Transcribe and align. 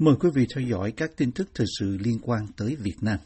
Mời 0.00 0.14
quý 0.20 0.28
vị 0.34 0.46
theo 0.54 0.64
dõi 0.64 0.92
các 0.96 1.10
tin 1.16 1.30
tức 1.34 1.48
thời 1.54 1.66
sự 1.78 1.98
liên 2.04 2.18
quan 2.22 2.40
tới 2.56 2.76
Việt 2.84 2.96
Nam. 3.02 3.18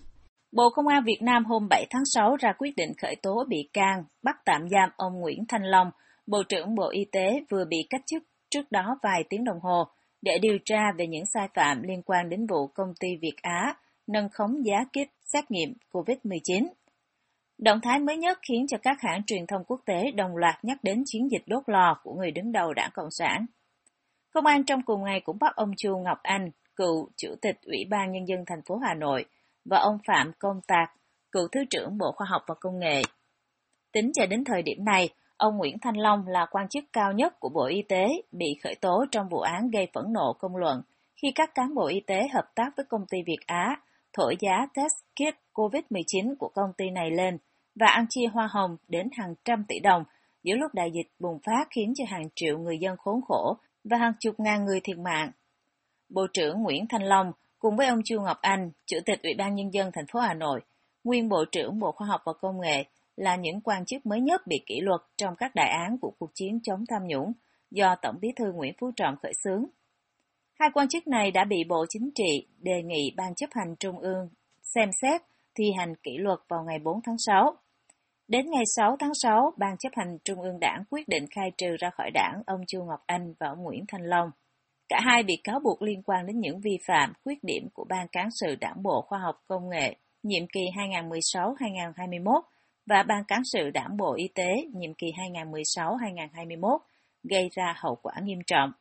Bộ 0.52 0.70
Công 0.74 0.86
an 0.86 1.02
Việt 1.06 1.18
Nam 1.22 1.44
hôm 1.44 1.66
7 1.70 1.86
tháng 1.90 2.02
6 2.04 2.36
ra 2.36 2.52
quyết 2.58 2.70
định 2.76 2.92
khởi 3.02 3.16
tố 3.22 3.44
bị 3.48 3.68
can, 3.72 4.04
bắt 4.22 4.36
tạm 4.44 4.68
giam 4.70 4.90
ông 4.96 5.20
Nguyễn 5.20 5.44
Thanh 5.48 5.62
Long, 5.64 5.90
Bộ 6.26 6.42
trưởng 6.48 6.74
Bộ 6.74 6.88
Y 6.90 7.04
tế 7.12 7.40
vừa 7.50 7.64
bị 7.64 7.76
cách 7.90 8.00
chức 8.06 8.22
trước 8.50 8.72
đó 8.72 8.98
vài 9.02 9.24
tiếng 9.28 9.44
đồng 9.44 9.60
hồ 9.62 9.84
để 10.22 10.38
điều 10.42 10.58
tra 10.64 10.92
về 10.98 11.06
những 11.06 11.24
sai 11.34 11.48
phạm 11.54 11.82
liên 11.82 12.02
quan 12.02 12.28
đến 12.28 12.46
vụ 12.46 12.66
công 12.66 12.92
ty 13.00 13.08
Việt 13.22 13.36
Á 13.42 13.74
nâng 14.06 14.28
khống 14.32 14.66
giá 14.66 14.84
kit 14.84 15.10
xét 15.32 15.50
nghiệm 15.50 15.74
COVID-19. 15.92 16.66
Động 17.58 17.78
thái 17.82 17.98
mới 17.98 18.16
nhất 18.16 18.38
khiến 18.48 18.66
cho 18.68 18.78
các 18.82 18.96
hãng 19.00 19.22
truyền 19.26 19.46
thông 19.46 19.64
quốc 19.64 19.80
tế 19.86 20.10
đồng 20.10 20.36
loạt 20.36 20.64
nhắc 20.64 20.78
đến 20.82 21.02
chiến 21.06 21.30
dịch 21.30 21.42
đốt 21.46 21.62
lò 21.66 22.00
của 22.02 22.14
người 22.14 22.30
đứng 22.30 22.52
đầu 22.52 22.74
đảng 22.74 22.90
Cộng 22.94 23.10
sản. 23.10 23.46
Công 24.34 24.46
an 24.46 24.64
trong 24.64 24.82
cùng 24.82 25.04
ngày 25.04 25.20
cũng 25.24 25.38
bắt 25.40 25.56
ông 25.56 25.70
Chu 25.76 25.98
Ngọc 25.98 26.18
Anh, 26.22 26.50
cựu 26.76 27.08
Chủ 27.16 27.34
tịch 27.42 27.56
Ủy 27.62 27.84
ban 27.90 28.12
Nhân 28.12 28.28
dân 28.28 28.44
thành 28.46 28.62
phố 28.62 28.76
Hà 28.76 28.94
Nội, 28.94 29.24
và 29.64 29.78
ông 29.78 29.98
Phạm 30.06 30.32
Công 30.38 30.60
Tạc, 30.66 30.92
cựu 31.32 31.48
Thứ 31.52 31.64
trưởng 31.70 31.98
Bộ 31.98 32.12
Khoa 32.12 32.26
học 32.30 32.42
và 32.46 32.54
Công 32.60 32.78
nghệ. 32.78 33.02
Tính 33.92 34.10
cho 34.14 34.26
đến 34.26 34.44
thời 34.44 34.62
điểm 34.62 34.84
này, 34.84 35.08
ông 35.36 35.56
Nguyễn 35.56 35.76
Thanh 35.78 35.96
Long 35.96 36.26
là 36.26 36.46
quan 36.50 36.68
chức 36.68 36.84
cao 36.92 37.12
nhất 37.12 37.40
của 37.40 37.48
Bộ 37.48 37.66
Y 37.66 37.82
tế 37.82 38.06
bị 38.32 38.58
khởi 38.64 38.74
tố 38.74 39.04
trong 39.10 39.28
vụ 39.28 39.38
án 39.38 39.70
gây 39.70 39.88
phẫn 39.92 40.04
nộ 40.12 40.32
công 40.38 40.56
luận 40.56 40.82
khi 41.22 41.32
các 41.34 41.54
cán 41.54 41.74
bộ 41.74 41.86
y 41.86 42.00
tế 42.00 42.28
hợp 42.32 42.44
tác 42.54 42.70
với 42.76 42.86
công 42.88 43.06
ty 43.10 43.18
Việt 43.26 43.46
Á 43.46 43.76
thổi 44.12 44.36
giá 44.40 44.66
test 44.74 44.94
kit 45.14 45.36
COVID-19 45.52 46.34
của 46.38 46.48
công 46.48 46.72
ty 46.78 46.90
này 46.90 47.10
lên 47.10 47.38
và 47.74 47.86
ăn 47.86 48.06
chia 48.10 48.26
hoa 48.32 48.48
hồng 48.52 48.76
đến 48.88 49.08
hàng 49.12 49.34
trăm 49.44 49.64
tỷ 49.68 49.80
đồng 49.80 50.04
giữa 50.42 50.54
lúc 50.54 50.74
đại 50.74 50.90
dịch 50.94 51.10
bùng 51.18 51.38
phát 51.46 51.68
khiến 51.70 51.92
cho 51.96 52.04
hàng 52.08 52.28
triệu 52.34 52.58
người 52.58 52.78
dân 52.78 52.96
khốn 52.96 53.20
khổ 53.28 53.56
và 53.84 53.96
hàng 53.96 54.12
chục 54.20 54.40
ngàn 54.40 54.64
người 54.64 54.80
thiệt 54.80 54.98
mạng. 54.98 55.30
Bộ 56.14 56.26
trưởng 56.32 56.62
Nguyễn 56.62 56.86
Thanh 56.88 57.02
Long 57.02 57.32
cùng 57.58 57.76
với 57.76 57.86
ông 57.86 58.00
Chu 58.04 58.20
Ngọc 58.20 58.38
Anh, 58.40 58.70
Chủ 58.86 58.96
tịch 59.06 59.22
Ủy 59.22 59.34
ban 59.38 59.54
Nhân 59.54 59.74
dân 59.74 59.90
thành 59.92 60.06
phố 60.12 60.20
Hà 60.20 60.34
Nội, 60.34 60.60
nguyên 61.04 61.28
Bộ 61.28 61.44
trưởng 61.52 61.78
Bộ 61.78 61.92
Khoa 61.92 62.06
học 62.06 62.20
và 62.24 62.32
Công 62.32 62.60
nghệ 62.60 62.84
là 63.16 63.36
những 63.36 63.60
quan 63.60 63.84
chức 63.84 64.06
mới 64.06 64.20
nhất 64.20 64.46
bị 64.46 64.56
kỷ 64.66 64.80
luật 64.80 65.00
trong 65.16 65.36
các 65.36 65.54
đại 65.54 65.70
án 65.70 65.98
của 65.98 66.12
cuộc 66.18 66.30
chiến 66.34 66.60
chống 66.62 66.84
tham 66.88 67.02
nhũng 67.06 67.32
do 67.70 67.94
Tổng 68.02 68.16
bí 68.20 68.28
thư 68.36 68.52
Nguyễn 68.52 68.74
Phú 68.80 68.90
Trọng 68.96 69.16
khởi 69.22 69.32
xướng. 69.44 69.64
Hai 70.54 70.70
quan 70.74 70.88
chức 70.88 71.06
này 71.06 71.30
đã 71.30 71.44
bị 71.44 71.64
Bộ 71.68 71.84
Chính 71.88 72.10
trị 72.14 72.46
đề 72.58 72.82
nghị 72.82 73.14
Ban 73.16 73.34
chấp 73.34 73.50
hành 73.52 73.76
Trung 73.80 73.98
ương 73.98 74.28
xem 74.62 74.90
xét 75.02 75.22
thi 75.54 75.64
hành 75.78 75.94
kỷ 76.02 76.10
luật 76.18 76.38
vào 76.48 76.64
ngày 76.64 76.78
4 76.78 77.00
tháng 77.04 77.18
6. 77.18 77.56
Đến 78.28 78.50
ngày 78.50 78.64
6 78.76 78.96
tháng 79.00 79.14
6, 79.14 79.52
Ban 79.56 79.76
chấp 79.76 79.90
hành 79.92 80.18
Trung 80.24 80.40
ương 80.40 80.60
đảng 80.60 80.84
quyết 80.90 81.08
định 81.08 81.26
khai 81.30 81.50
trừ 81.56 81.76
ra 81.78 81.90
khỏi 81.90 82.10
đảng 82.14 82.42
ông 82.46 82.60
Chu 82.66 82.84
Ngọc 82.84 83.00
Anh 83.06 83.34
và 83.40 83.48
ông 83.48 83.62
Nguyễn 83.62 83.84
Thanh 83.88 84.02
Long. 84.02 84.30
Cả 84.92 85.00
hai 85.04 85.22
bị 85.22 85.36
cáo 85.44 85.60
buộc 85.60 85.82
liên 85.82 86.02
quan 86.02 86.26
đến 86.26 86.40
những 86.40 86.60
vi 86.60 86.78
phạm, 86.86 87.12
khuyết 87.24 87.44
điểm 87.44 87.68
của 87.74 87.84
Ban 87.88 88.08
Cán 88.08 88.28
sự 88.40 88.56
Đảng 88.60 88.82
Bộ 88.82 89.04
Khoa 89.08 89.18
học 89.18 89.42
Công 89.46 89.68
nghệ 89.68 89.96
nhiệm 90.22 90.46
kỳ 90.46 90.60
2016-2021 90.74 92.40
và 92.86 93.02
Ban 93.02 93.24
Cán 93.28 93.42
sự 93.44 93.70
Đảng 93.70 93.96
Bộ 93.96 94.14
Y 94.16 94.28
tế 94.28 94.48
nhiệm 94.74 94.94
kỳ 94.94 95.06
2016-2021 95.74 96.78
gây 97.22 97.48
ra 97.52 97.74
hậu 97.76 97.94
quả 98.02 98.12
nghiêm 98.22 98.38
trọng. 98.46 98.72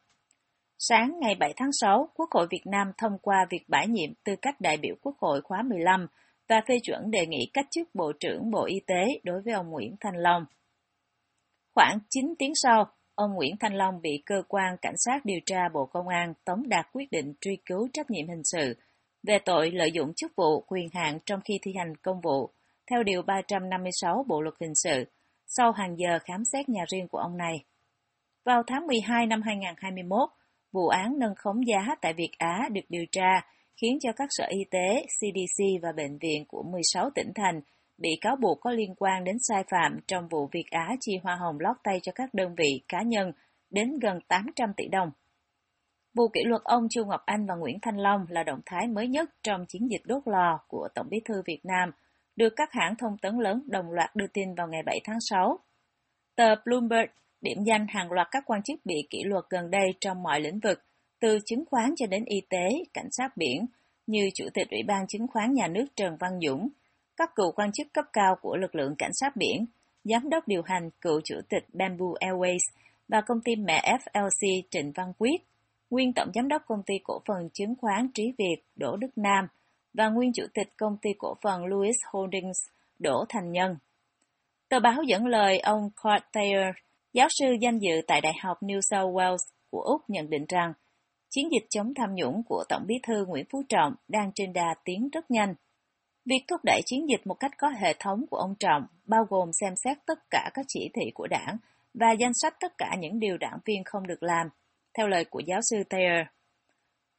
Sáng 0.77 1.19
ngày 1.19 1.35
7 1.39 1.53
tháng 1.57 1.71
6, 1.71 2.09
Quốc 2.15 2.29
hội 2.31 2.47
Việt 2.49 2.63
Nam 2.65 2.91
thông 2.97 3.17
qua 3.21 3.45
việc 3.49 3.63
bãi 3.67 3.87
nhiệm 3.87 4.09
tư 4.23 4.35
cách 4.41 4.61
đại 4.61 4.77
biểu 4.77 4.95
Quốc 5.01 5.15
hội 5.19 5.41
khóa 5.41 5.61
15 5.61 6.07
và 6.49 6.61
phê 6.67 6.75
chuẩn 6.83 7.11
đề 7.11 7.25
nghị 7.25 7.49
cách 7.53 7.67
chức 7.71 7.95
Bộ 7.95 8.11
trưởng 8.19 8.51
Bộ 8.51 8.65
Y 8.65 8.79
tế 8.87 9.05
đối 9.23 9.41
với 9.41 9.53
ông 9.53 9.69
Nguyễn 9.69 9.95
Thanh 9.99 10.15
Long. 10.15 10.45
Khoảng 11.75 11.97
9 12.09 12.33
tiếng 12.39 12.55
sau, 12.55 12.85
ông 13.21 13.33
Nguyễn 13.33 13.55
Thanh 13.59 13.73
Long 13.73 14.01
bị 14.01 14.23
cơ 14.25 14.43
quan 14.47 14.77
cảnh 14.81 14.95
sát 14.97 15.25
điều 15.25 15.39
tra 15.45 15.69
Bộ 15.73 15.85
Công 15.85 16.07
an 16.07 16.33
tống 16.45 16.69
đạt 16.69 16.85
quyết 16.93 17.11
định 17.11 17.33
truy 17.41 17.57
cứu 17.65 17.87
trách 17.93 18.11
nhiệm 18.11 18.27
hình 18.27 18.43
sự 18.43 18.77
về 19.23 19.37
tội 19.45 19.71
lợi 19.71 19.91
dụng 19.91 20.13
chức 20.13 20.31
vụ 20.35 20.61
quyền 20.67 20.89
hạn 20.93 21.19
trong 21.25 21.39
khi 21.45 21.59
thi 21.61 21.73
hành 21.77 21.95
công 21.95 22.21
vụ, 22.21 22.49
theo 22.91 23.03
Điều 23.03 23.21
356 23.21 24.25
Bộ 24.27 24.41
Luật 24.41 24.55
Hình 24.59 24.75
sự, 24.75 25.05
sau 25.47 25.71
hàng 25.71 25.95
giờ 25.99 26.19
khám 26.23 26.45
xét 26.45 26.69
nhà 26.69 26.85
riêng 26.89 27.07
của 27.07 27.17
ông 27.17 27.37
này. 27.37 27.63
Vào 28.45 28.63
tháng 28.67 28.87
12 28.87 29.25
năm 29.25 29.41
2021, 29.41 30.29
vụ 30.71 30.87
án 30.87 31.19
nâng 31.19 31.35
khống 31.35 31.67
giá 31.67 31.95
tại 32.01 32.13
Việt 32.13 32.31
Á 32.37 32.69
được 32.71 32.85
điều 32.89 33.05
tra 33.11 33.41
khiến 33.81 33.97
cho 34.01 34.09
các 34.15 34.27
sở 34.31 34.45
y 34.49 34.65
tế, 34.71 35.05
CDC 35.05 35.63
và 35.81 35.91
bệnh 35.91 36.17
viện 36.17 36.45
của 36.47 36.63
16 36.63 37.09
tỉnh 37.15 37.31
thành 37.35 37.61
bị 38.01 38.17
cáo 38.21 38.35
buộc 38.35 38.59
có 38.61 38.71
liên 38.71 38.95
quan 38.95 39.23
đến 39.23 39.35
sai 39.39 39.63
phạm 39.71 39.99
trong 40.07 40.27
vụ 40.27 40.47
Việt 40.51 40.65
Á 40.71 40.95
chi 40.99 41.19
hoa 41.23 41.35
hồng 41.35 41.59
lót 41.59 41.77
tay 41.83 41.99
cho 42.03 42.11
các 42.15 42.33
đơn 42.33 42.55
vị 42.57 42.81
cá 42.87 43.01
nhân 43.01 43.31
đến 43.69 43.99
gần 43.99 44.19
800 44.27 44.73
tỷ 44.77 44.87
đồng. 44.87 45.11
Vụ 46.13 46.27
kỷ 46.27 46.43
luật 46.43 46.61
ông 46.63 46.87
Chu 46.89 47.05
Ngọc 47.05 47.21
Anh 47.25 47.45
và 47.45 47.55
Nguyễn 47.55 47.77
Thanh 47.81 47.97
Long 47.97 48.25
là 48.29 48.43
động 48.43 48.61
thái 48.65 48.87
mới 48.87 49.07
nhất 49.07 49.29
trong 49.43 49.65
chiến 49.65 49.87
dịch 49.91 50.01
đốt 50.05 50.23
lò 50.25 50.59
của 50.67 50.87
Tổng 50.95 51.07
bí 51.09 51.17
thư 51.25 51.41
Việt 51.45 51.59
Nam, 51.63 51.91
được 52.35 52.53
các 52.55 52.69
hãng 52.71 52.95
thông 52.95 53.17
tấn 53.17 53.39
lớn 53.39 53.63
đồng 53.67 53.91
loạt 53.91 54.15
đưa 54.15 54.27
tin 54.27 54.55
vào 54.55 54.67
ngày 54.67 54.83
7 54.85 54.99
tháng 55.03 55.19
6. 55.29 55.59
Tờ 56.35 56.55
Bloomberg 56.65 57.09
điểm 57.41 57.63
danh 57.65 57.87
hàng 57.89 58.11
loạt 58.11 58.27
các 58.31 58.43
quan 58.45 58.63
chức 58.63 58.85
bị 58.85 59.07
kỷ 59.09 59.23
luật 59.23 59.43
gần 59.49 59.71
đây 59.71 59.93
trong 59.99 60.23
mọi 60.23 60.41
lĩnh 60.41 60.59
vực, 60.59 60.83
từ 61.19 61.39
chứng 61.45 61.63
khoán 61.65 61.93
cho 61.95 62.05
đến 62.07 62.25
y 62.25 62.41
tế, 62.49 62.69
cảnh 62.93 63.07
sát 63.11 63.37
biển, 63.37 63.65
như 64.07 64.29
Chủ 64.33 64.45
tịch 64.53 64.69
Ủy 64.71 64.83
ban 64.87 65.07
Chứng 65.07 65.27
khoán 65.27 65.53
Nhà 65.53 65.67
nước 65.67 65.85
Trần 65.95 66.17
Văn 66.19 66.31
Dũng, 66.47 66.69
các 67.17 67.29
cựu 67.35 67.51
quan 67.51 67.71
chức 67.71 67.87
cấp 67.93 68.05
cao 68.13 68.35
của 68.41 68.57
lực 68.57 68.75
lượng 68.75 68.95
cảnh 68.97 69.11
sát 69.13 69.35
biển, 69.35 69.65
giám 70.03 70.29
đốc 70.29 70.47
điều 70.47 70.61
hành 70.65 70.89
cựu 71.01 71.21
chủ 71.23 71.35
tịch 71.49 71.65
Bamboo 71.73 72.05
Airways 72.19 72.59
và 73.07 73.21
công 73.21 73.41
ty 73.45 73.55
mẹ 73.55 73.97
FLC 73.99 74.61
Trịnh 74.71 74.91
Văn 74.95 75.13
Quyết, 75.17 75.37
nguyên 75.89 76.13
tổng 76.13 76.31
giám 76.35 76.47
đốc 76.47 76.61
công 76.65 76.83
ty 76.85 76.93
cổ 77.03 77.21
phần 77.27 77.49
chứng 77.53 77.75
khoán 77.81 78.07
Trí 78.13 78.23
Việt 78.37 78.63
Đỗ 78.75 78.95
Đức 78.95 79.09
Nam 79.15 79.47
và 79.93 80.09
nguyên 80.09 80.33
chủ 80.33 80.43
tịch 80.53 80.67
công 80.77 80.97
ty 81.01 81.09
cổ 81.17 81.35
phần 81.41 81.65
Louis 81.65 81.95
Holdings 82.11 82.57
Đỗ 82.99 83.25
Thành 83.29 83.51
Nhân. 83.51 83.75
Tờ 84.69 84.79
báo 84.79 85.03
dẫn 85.07 85.25
lời 85.25 85.59
ông 85.59 85.89
Cord 86.03 86.23
Thayer, 86.33 86.75
giáo 87.13 87.27
sư 87.39 87.45
danh 87.61 87.79
dự 87.79 88.01
tại 88.07 88.21
Đại 88.21 88.33
học 88.43 88.57
New 88.61 88.79
South 88.81 89.15
Wales 89.15 89.37
của 89.69 89.81
Úc 89.81 90.01
nhận 90.09 90.29
định 90.29 90.45
rằng 90.49 90.73
chiến 91.29 91.49
dịch 91.51 91.67
chống 91.69 91.93
tham 91.95 92.15
nhũng 92.15 92.43
của 92.43 92.63
Tổng 92.69 92.83
bí 92.87 92.95
thư 93.07 93.25
Nguyễn 93.25 93.45
Phú 93.51 93.63
Trọng 93.69 93.93
đang 94.07 94.31
trên 94.35 94.53
đà 94.53 94.75
tiến 94.85 95.09
rất 95.13 95.31
nhanh. 95.31 95.55
Việc 96.25 96.43
thúc 96.47 96.61
đẩy 96.63 96.81
chiến 96.85 97.09
dịch 97.09 97.27
một 97.27 97.35
cách 97.39 97.51
có 97.57 97.69
hệ 97.69 97.93
thống 97.99 98.25
của 98.29 98.37
ông 98.37 98.55
Trọng 98.59 98.87
bao 99.05 99.25
gồm 99.29 99.49
xem 99.53 99.73
xét 99.75 99.97
tất 100.05 100.19
cả 100.29 100.49
các 100.53 100.65
chỉ 100.67 100.89
thị 100.93 101.11
của 101.13 101.27
đảng 101.27 101.57
và 101.93 102.11
danh 102.11 102.33
sách 102.33 102.53
tất 102.59 102.77
cả 102.77 102.95
những 102.99 103.19
điều 103.19 103.37
đảng 103.37 103.57
viên 103.65 103.83
không 103.85 104.07
được 104.07 104.23
làm, 104.23 104.47
theo 104.97 105.07
lời 105.07 105.25
của 105.25 105.39
giáo 105.39 105.59
sư 105.69 105.83
Thayer. 105.89 106.25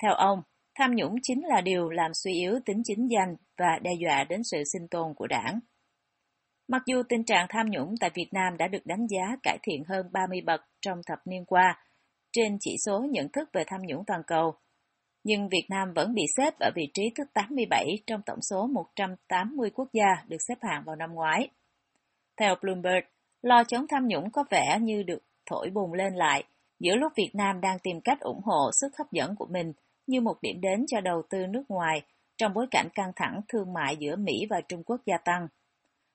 Theo 0.03 0.15
ông, 0.15 0.43
tham 0.75 0.95
nhũng 0.95 1.15
chính 1.23 1.47
là 1.47 1.61
điều 1.61 1.89
làm 1.89 2.11
suy 2.15 2.33
yếu 2.33 2.61
tính 2.65 2.83
chính 2.85 3.07
danh 3.11 3.37
và 3.59 3.79
đe 3.83 3.91
dọa 4.01 4.25
đến 4.25 4.41
sự 4.45 4.63
sinh 4.73 4.89
tồn 4.91 5.15
của 5.15 5.27
đảng. 5.27 5.61
Mặc 6.69 6.83
dù 6.87 7.03
tình 7.09 7.25
trạng 7.25 7.47
tham 7.49 7.67
nhũng 7.71 7.95
tại 8.01 8.11
Việt 8.15 8.29
Nam 8.33 8.57
đã 8.57 8.69
được 8.69 8.87
đánh 8.87 9.07
giá 9.07 9.37
cải 9.43 9.59
thiện 9.63 9.83
hơn 9.89 10.07
30 10.13 10.41
bậc 10.47 10.61
trong 10.81 10.99
thập 11.07 11.19
niên 11.27 11.45
qua, 11.45 11.85
trên 12.33 12.57
chỉ 12.61 12.77
số 12.87 13.01
nhận 13.11 13.29
thức 13.29 13.49
về 13.53 13.65
tham 13.67 13.81
nhũng 13.87 14.05
toàn 14.07 14.23
cầu, 14.27 14.55
nhưng 15.25 15.49
Việt 15.49 15.67
Nam 15.71 15.93
vẫn 15.95 16.15
bị 16.15 16.23
xếp 16.37 16.55
ở 16.61 16.71
vị 16.75 16.83
trí 16.95 17.03
thứ 17.17 17.25
87 17.35 17.87
trong 18.07 18.21
tổng 18.27 18.39
số 18.51 18.67
180 18.67 19.71
quốc 19.75 19.89
gia 19.93 20.25
được 20.29 20.37
xếp 20.49 20.59
hạng 20.61 20.83
vào 20.87 20.97
năm 20.97 21.15
ngoái. 21.15 21.49
Theo 22.37 22.55
Bloomberg, 22.63 23.05
lo 23.43 23.65
chống 23.65 23.87
tham 23.91 24.07
nhũng 24.07 24.31
có 24.31 24.45
vẻ 24.51 24.79
như 24.81 25.03
được 25.03 25.23
thổi 25.51 25.71
bùng 25.71 25.93
lên 25.93 26.15
lại 26.15 26.45
giữa 26.81 26.95
lúc 26.97 27.13
Việt 27.17 27.31
Nam 27.35 27.61
đang 27.61 27.79
tìm 27.83 28.01
cách 28.05 28.21
ủng 28.21 28.41
hộ 28.45 28.71
sức 28.81 28.89
hấp 28.99 29.13
dẫn 29.13 29.37
của 29.37 29.47
mình 29.51 29.73
như 30.07 30.21
một 30.21 30.35
điểm 30.43 30.61
đến 30.61 30.85
cho 30.89 31.01
đầu 31.01 31.23
tư 31.31 31.47
nước 31.47 31.65
ngoài 31.69 32.03
trong 32.37 32.55
bối 32.55 32.67
cảnh 32.71 32.89
căng 32.95 33.13
thẳng 33.17 33.41
thương 33.49 33.73
mại 33.73 33.97
giữa 33.97 34.17
Mỹ 34.17 34.47
và 34.51 34.61
Trung 34.69 34.83
Quốc 34.85 35.01
gia 35.07 35.19
tăng. 35.19 35.49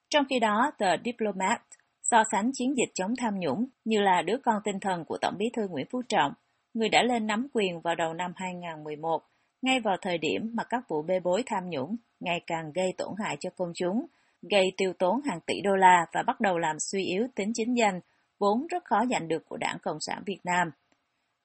Trong 0.09 0.25
khi 0.29 0.39
đó, 0.39 0.71
tờ 0.77 0.97
Diplomat 1.05 1.61
so 2.03 2.23
sánh 2.31 2.51
chiến 2.53 2.75
dịch 2.77 2.91
chống 2.93 3.11
tham 3.17 3.39
nhũng 3.39 3.65
như 3.85 3.99
là 3.99 4.21
đứa 4.21 4.37
con 4.43 4.55
tinh 4.63 4.79
thần 4.81 5.05
của 5.05 5.17
Tổng 5.21 5.37
bí 5.37 5.45
thư 5.57 5.67
Nguyễn 5.67 5.87
Phú 5.91 6.01
Trọng, 6.09 6.33
người 6.77 6.89
đã 6.89 7.03
lên 7.03 7.27
nắm 7.27 7.47
quyền 7.53 7.81
vào 7.81 7.95
đầu 7.95 8.13
năm 8.13 8.31
2011, 8.35 9.23
ngay 9.61 9.79
vào 9.79 9.97
thời 10.01 10.17
điểm 10.17 10.51
mà 10.53 10.63
các 10.63 10.83
vụ 10.89 11.01
bê 11.01 11.19
bối 11.19 11.43
tham 11.45 11.69
nhũng 11.69 11.95
ngày 12.19 12.41
càng 12.47 12.71
gây 12.75 12.93
tổn 12.97 13.13
hại 13.23 13.37
cho 13.39 13.49
công 13.57 13.71
chúng, 13.75 14.05
gây 14.51 14.73
tiêu 14.77 14.93
tốn 14.99 15.21
hàng 15.21 15.39
tỷ 15.45 15.61
đô 15.61 15.75
la 15.75 16.05
và 16.13 16.23
bắt 16.23 16.41
đầu 16.41 16.57
làm 16.57 16.79
suy 16.79 17.05
yếu 17.05 17.27
tính 17.35 17.51
chính 17.53 17.77
danh, 17.77 17.99
vốn 18.39 18.67
rất 18.67 18.83
khó 18.85 19.05
giành 19.09 19.27
được 19.27 19.45
của 19.45 19.57
Đảng 19.57 19.77
Cộng 19.81 19.97
sản 19.99 20.23
Việt 20.25 20.39
Nam. 20.43 20.71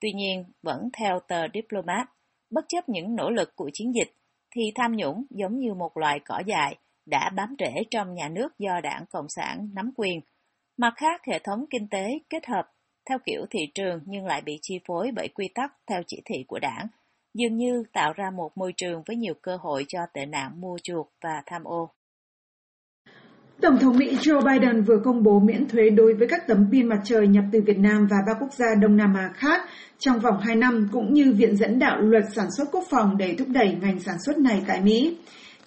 Tuy 0.01 0.13
nhiên, 0.13 0.45
vẫn 0.63 0.89
theo 0.99 1.21
tờ 1.29 1.47
Diplomat, 1.55 2.09
bất 2.51 2.65
chấp 2.69 2.89
những 2.89 3.17
nỗ 3.17 3.31
lực 3.31 3.57
của 3.57 3.71
chiến 3.73 3.95
dịch, 3.95 4.13
thì 4.55 4.63
tham 4.75 4.93
nhũng 4.97 5.25
giống 5.31 5.59
như 5.59 5.75
một 5.75 5.97
loài 5.97 6.21
cỏ 6.25 6.43
dại 6.47 6.77
đã 7.07 7.31
bám 7.37 7.55
rễ 7.59 7.83
trong 7.91 8.15
nhà 8.15 8.29
nước 8.29 8.59
do 8.59 8.81
Đảng 8.83 9.05
Cộng 9.11 9.29
sản 9.29 9.69
nắm 9.75 9.91
quyền. 9.97 10.21
Mặt 10.77 10.95
khác, 10.97 11.21
hệ 11.27 11.39
thống 11.39 11.65
kinh 11.71 11.89
tế 11.89 12.19
kết 12.31 12.47
hợp 12.47 12.73
theo 13.09 13.19
kiểu 13.27 13.47
thị 13.51 13.61
trường 13.75 14.01
nhưng 14.07 14.27
lại 14.27 14.43
bị 14.43 14.59
chi 14.63 14.81
phối 14.87 15.11
bởi 15.17 15.29
quy 15.29 15.49
tắc 15.55 15.73
theo 15.87 16.03
chỉ 16.07 16.23
thị 16.25 16.45
của 16.49 16.59
đảng, 16.59 16.87
dường 17.35 17.57
như 17.57 17.83
tạo 17.93 18.13
ra 18.13 18.31
một 18.37 18.51
môi 18.55 18.73
trường 18.77 19.03
với 19.07 19.17
nhiều 19.17 19.35
cơ 19.43 19.57
hội 19.61 19.85
cho 19.89 19.99
tệ 20.13 20.27
nạn 20.27 20.61
mua 20.61 20.79
chuộc 20.83 21.13
và 21.21 21.43
tham 21.47 21.65
ô. 21.65 21.91
Tổng 23.61 23.79
thống 23.79 23.97
Mỹ 23.99 24.17
Joe 24.21 24.45
Biden 24.45 24.83
vừa 24.83 24.99
công 25.05 25.23
bố 25.23 25.41
miễn 25.41 25.69
thuế 25.69 25.91
đối 25.91 26.15
với 26.15 26.29
các 26.29 26.47
tấm 26.47 26.69
pin 26.73 26.89
mặt 26.89 27.01
trời 27.05 27.29
nhập 27.29 27.45
từ 27.53 27.61
Việt 27.67 27.79
Nam 27.79 28.07
và 28.11 28.17
ba 28.27 28.35
quốc 28.41 28.53
gia 28.53 28.67
Đông 28.83 28.97
Nam 28.97 29.15
Á 29.15 29.31
khác 29.35 29.61
trong 29.99 30.21
vòng 30.21 30.41
2 30.41 30.57
năm, 30.57 30.89
cũng 30.93 31.15
như 31.15 31.33
viện 31.37 31.57
dẫn 31.57 31.79
đạo 31.79 32.01
luật 32.01 32.25
sản 32.37 32.47
xuất 32.57 32.65
quốc 32.73 32.85
phòng 32.91 33.17
để 33.17 33.35
thúc 33.39 33.49
đẩy 33.49 33.77
ngành 33.81 34.01
sản 34.01 34.17
xuất 34.27 34.39
này 34.39 34.63
tại 34.67 34.81
Mỹ. 34.81 35.17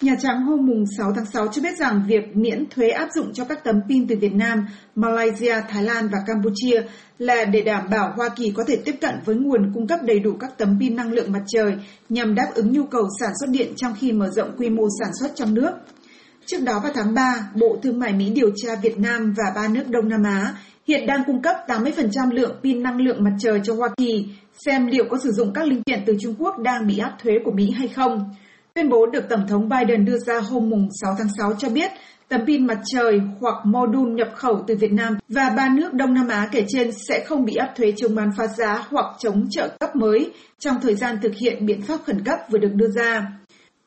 Nhà 0.01 0.15
Trắng 0.19 0.42
hôm 0.42 0.65
mùng 0.65 0.83
6 0.97 1.13
tháng 1.15 1.25
6 1.25 1.47
cho 1.47 1.62
biết 1.62 1.77
rằng 1.80 2.03
việc 2.07 2.36
miễn 2.36 2.65
thuế 2.69 2.89
áp 2.89 3.09
dụng 3.15 3.33
cho 3.33 3.45
các 3.45 3.63
tấm 3.63 3.75
pin 3.89 4.07
từ 4.07 4.15
Việt 4.15 4.33
Nam, 4.33 4.68
Malaysia, 4.95 5.56
Thái 5.69 5.83
Lan 5.83 6.07
và 6.07 6.18
Campuchia 6.27 6.81
là 7.19 7.45
để 7.45 7.62
đảm 7.62 7.89
bảo 7.92 8.13
Hoa 8.15 8.30
Kỳ 8.30 8.51
có 8.56 8.63
thể 8.68 8.75
tiếp 8.86 8.95
cận 9.01 9.15
với 9.25 9.36
nguồn 9.36 9.71
cung 9.74 9.88
cấp 9.88 10.00
đầy 10.03 10.19
đủ 10.19 10.33
các 10.39 10.57
tấm 10.57 10.77
pin 10.80 10.95
năng 10.95 11.12
lượng 11.12 11.31
mặt 11.31 11.44
trời 11.47 11.74
nhằm 12.09 12.36
đáp 12.36 12.47
ứng 12.56 12.71
nhu 12.71 12.83
cầu 12.83 13.03
sản 13.19 13.30
xuất 13.39 13.50
điện 13.50 13.74
trong 13.75 13.94
khi 14.00 14.12
mở 14.12 14.30
rộng 14.30 14.51
quy 14.57 14.69
mô 14.69 14.83
sản 15.00 15.09
xuất 15.19 15.31
trong 15.36 15.53
nước. 15.53 15.71
Trước 16.45 16.62
đó 16.62 16.80
vào 16.83 16.91
tháng 16.95 17.13
3, 17.13 17.50
Bộ 17.56 17.77
Thương 17.83 18.00
mại 18.00 18.13
Mỹ 18.13 18.30
điều 18.30 18.50
tra 18.56 18.75
Việt 18.75 19.00
Nam 19.00 19.33
và 19.38 19.44
ba 19.56 19.68
nước 19.68 19.83
Đông 19.89 20.09
Nam 20.09 20.24
Á 20.24 20.53
hiện 20.88 21.07
đang 21.07 21.24
cung 21.27 21.41
cấp 21.41 21.56
80% 21.68 22.31
lượng 22.31 22.56
pin 22.63 22.83
năng 22.83 23.01
lượng 23.01 23.24
mặt 23.24 23.33
trời 23.39 23.62
cho 23.63 23.74
Hoa 23.74 23.89
Kỳ, 23.98 24.25
xem 24.65 24.88
liệu 24.88 25.06
có 25.09 25.18
sử 25.24 25.31
dụng 25.31 25.53
các 25.53 25.68
linh 25.68 25.83
kiện 25.83 26.00
từ 26.06 26.13
Trung 26.21 26.36
Quốc 26.39 26.59
đang 26.59 26.88
bị 26.88 26.98
áp 26.98 27.15
thuế 27.24 27.33
của 27.45 27.51
Mỹ 27.51 27.71
hay 27.71 27.88
không. 27.88 28.30
Tuyên 28.75 28.89
bố 28.89 29.06
được 29.06 29.30
Tổng 29.30 29.48
thống 29.48 29.69
Biden 29.69 30.06
đưa 30.06 30.18
ra 30.18 30.39
hôm 30.39 30.69
mùng 30.69 30.88
6 31.01 31.16
tháng 31.18 31.27
6 31.38 31.54
cho 31.57 31.69
biết 31.69 31.92
tấm 32.30 32.45
pin 32.45 32.68
mặt 32.68 32.77
trời 32.94 33.22
hoặc 33.39 33.56
mô 33.66 33.86
đun 33.86 34.16
nhập 34.16 34.27
khẩu 34.36 34.63
từ 34.68 34.75
Việt 34.75 34.92
Nam 34.92 35.18
và 35.30 35.50
ba 35.57 35.69
nước 35.69 35.94
Đông 35.94 36.13
Nam 36.13 36.27
Á 36.27 36.50
kể 36.51 36.66
trên 36.68 36.92
sẽ 37.07 37.24
không 37.27 37.45
bị 37.45 37.56
áp 37.56 37.74
thuế 37.75 37.94
chống 37.98 38.16
bán 38.16 38.30
phá 38.38 38.48
giá 38.48 38.86
hoặc 38.89 39.06
chống 39.19 39.48
trợ 39.51 39.68
cấp 39.80 39.95
mới 39.95 40.31
trong 40.60 40.75
thời 40.81 40.95
gian 40.95 41.18
thực 41.22 41.31
hiện 41.36 41.66
biện 41.66 41.81
pháp 41.81 42.00
khẩn 42.06 42.24
cấp 42.24 42.39
vừa 42.51 42.57
được 42.57 42.74
đưa 42.74 42.88
ra. 42.88 43.27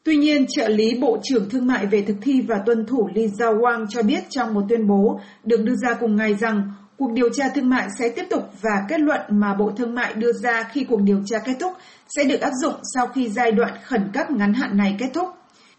Tuy 0.05 0.17
nhiên, 0.17 0.47
trợ 0.49 0.69
lý 0.69 0.99
Bộ 1.01 1.19
trưởng 1.23 1.51
Thương 1.51 1.67
mại 1.67 1.87
về 1.87 2.03
thực 2.03 2.17
thi 2.23 2.41
và 2.49 2.57
tuân 2.67 2.87
thủ 2.87 3.09
Lisa 3.15 3.45
Zhao 3.45 3.61
Wang 3.61 3.87
cho 3.89 4.03
biết 4.03 4.21
trong 4.31 4.55
một 4.55 4.63
tuyên 4.69 4.87
bố 4.89 5.21
được 5.45 5.61
đưa 5.65 5.75
ra 5.75 5.95
cùng 6.01 6.17
ngày 6.17 6.35
rằng 6.35 6.73
cuộc 6.99 7.13
điều 7.13 7.29
tra 7.29 7.45
thương 7.55 7.71
mại 7.71 7.89
sẽ 7.99 8.09
tiếp 8.09 8.25
tục 8.31 8.43
và 8.63 8.85
kết 8.89 9.01
luận 9.01 9.21
mà 9.29 9.55
Bộ 9.55 9.71
Thương 9.77 9.95
mại 9.95 10.15
đưa 10.15 10.33
ra 10.33 10.63
khi 10.73 10.85
cuộc 10.85 11.01
điều 11.03 11.23
tra 11.27 11.39
kết 11.39 11.55
thúc 11.61 11.73
sẽ 12.17 12.25
được 12.25 12.41
áp 12.41 12.53
dụng 12.63 12.75
sau 12.95 13.07
khi 13.07 13.29
giai 13.29 13.53
đoạn 13.53 13.75
khẩn 13.85 14.11
cấp 14.13 14.31
ngắn 14.31 14.55
hạn 14.55 14.77
này 14.77 14.97
kết 14.99 15.11
thúc. 15.15 15.29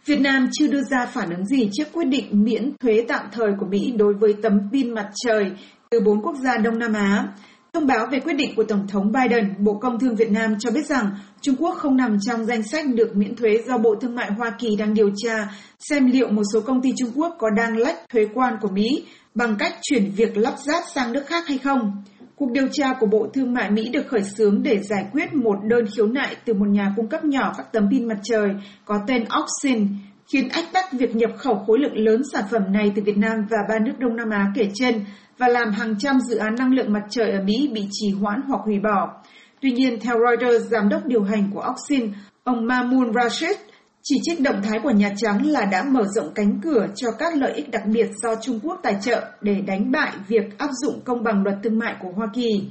Việt 0.05 0.21
Nam 0.21 0.49
chưa 0.51 0.67
đưa 0.67 0.81
ra 0.81 1.05
phản 1.05 1.29
ứng 1.29 1.45
gì 1.45 1.69
trước 1.73 1.87
quyết 1.93 2.05
định 2.05 2.43
miễn 2.43 2.71
thuế 2.79 3.05
tạm 3.07 3.25
thời 3.31 3.49
của 3.59 3.65
Mỹ 3.65 3.93
đối 3.97 4.13
với 4.13 4.33
tấm 4.41 4.59
pin 4.71 4.93
mặt 4.93 5.09
trời 5.25 5.51
từ 5.89 5.99
bốn 5.99 6.21
quốc 6.21 6.35
gia 6.43 6.57
Đông 6.57 6.79
Nam 6.79 6.93
Á. 6.93 7.27
Thông 7.73 7.87
báo 7.87 8.07
về 8.11 8.19
quyết 8.19 8.33
định 8.33 8.55
của 8.55 8.63
Tổng 8.63 8.87
thống 8.87 9.11
Biden, 9.11 9.53
Bộ 9.63 9.73
Công 9.73 9.99
Thương 9.99 10.15
Việt 10.15 10.31
Nam 10.31 10.55
cho 10.59 10.71
biết 10.71 10.85
rằng 10.85 11.11
Trung 11.41 11.55
Quốc 11.55 11.77
không 11.77 11.97
nằm 11.97 12.17
trong 12.27 12.45
danh 12.45 12.63
sách 12.63 12.85
được 12.93 13.15
miễn 13.15 13.35
thuế 13.35 13.57
do 13.67 13.77
Bộ 13.77 13.95
Thương 14.01 14.15
mại 14.15 14.31
Hoa 14.37 14.49
Kỳ 14.59 14.75
đang 14.75 14.93
điều 14.93 15.11
tra 15.15 15.47
xem 15.79 16.05
liệu 16.05 16.29
một 16.31 16.43
số 16.53 16.61
công 16.61 16.81
ty 16.81 16.93
Trung 16.97 17.11
Quốc 17.15 17.35
có 17.39 17.49
đang 17.49 17.77
lách 17.77 18.09
thuế 18.09 18.27
quan 18.33 18.53
của 18.61 18.67
Mỹ 18.67 19.05
bằng 19.35 19.55
cách 19.59 19.75
chuyển 19.81 20.11
việc 20.15 20.37
lắp 20.37 20.55
ráp 20.57 20.83
sang 20.95 21.13
nước 21.13 21.23
khác 21.27 21.47
hay 21.47 21.57
không. 21.57 22.03
Cuộc 22.39 22.51
điều 22.51 22.68
tra 22.71 22.94
của 23.00 23.06
Bộ 23.06 23.27
Thương 23.33 23.53
mại 23.53 23.71
Mỹ 23.71 23.89
được 23.89 24.07
khởi 24.07 24.24
xướng 24.24 24.63
để 24.63 24.80
giải 24.80 25.06
quyết 25.12 25.33
một 25.33 25.56
đơn 25.63 25.86
khiếu 25.95 26.07
nại 26.07 26.36
từ 26.45 26.53
một 26.53 26.68
nhà 26.69 26.94
cung 26.95 27.07
cấp 27.07 27.25
nhỏ 27.25 27.53
các 27.57 27.71
tấm 27.71 27.88
pin 27.91 28.07
mặt 28.07 28.18
trời 28.24 28.50
có 28.86 29.00
tên 29.07 29.24
Oxin, 29.41 29.88
khiến 30.33 30.50
ách 30.50 30.65
tắc 30.74 30.94
việc 30.94 31.15
nhập 31.15 31.30
khẩu 31.38 31.56
khối 31.56 31.80
lượng 31.80 31.97
lớn 31.97 32.21
sản 32.33 32.44
phẩm 32.51 32.62
này 32.71 32.91
từ 32.95 33.01
Việt 33.06 33.18
Nam 33.18 33.45
và 33.50 33.57
ba 33.69 33.80
nước 33.80 33.91
Đông 34.00 34.15
Nam 34.15 34.30
Á 34.30 34.51
kể 34.56 34.69
trên 34.74 35.06
và 35.38 35.47
làm 35.47 35.71
hàng 35.71 35.95
trăm 36.00 36.19
dự 36.19 36.38
án 36.38 36.56
năng 36.56 36.74
lượng 36.74 36.94
mặt 36.94 37.03
trời 37.09 37.31
ở 37.31 37.41
Mỹ 37.44 37.69
bị 37.74 37.88
trì 37.91 38.12
hoãn 38.12 38.42
hoặc 38.47 38.62
hủy 38.65 38.80
bỏ. 38.80 39.24
Tuy 39.62 39.71
nhiên, 39.71 40.00
theo 40.01 40.15
Reuters, 40.19 40.65
giám 40.71 40.89
đốc 40.89 41.06
điều 41.06 41.24
hành 41.24 41.51
của 41.53 41.63
Oxin, 41.71 42.12
ông 42.44 42.68
Mamun 42.68 43.12
Rashid, 43.13 43.57
chỉ 44.03 44.15
trích 44.23 44.41
động 44.41 44.61
thái 44.63 44.79
của 44.83 44.91
Nhà 44.91 45.13
Trắng 45.17 45.45
là 45.45 45.65
đã 45.65 45.83
mở 45.83 46.03
rộng 46.15 46.31
cánh 46.35 46.59
cửa 46.63 46.87
cho 46.95 47.07
các 47.19 47.35
lợi 47.35 47.53
ích 47.53 47.71
đặc 47.71 47.83
biệt 47.85 48.07
do 48.23 48.35
Trung 48.41 48.59
Quốc 48.63 48.79
tài 48.83 48.95
trợ 49.01 49.25
để 49.41 49.61
đánh 49.67 49.91
bại 49.91 50.11
việc 50.27 50.57
áp 50.57 50.69
dụng 50.83 51.01
công 51.05 51.23
bằng 51.23 51.43
luật 51.43 51.55
thương 51.63 51.79
mại 51.79 51.95
của 52.01 52.09
Hoa 52.15 52.27
Kỳ. 52.33 52.63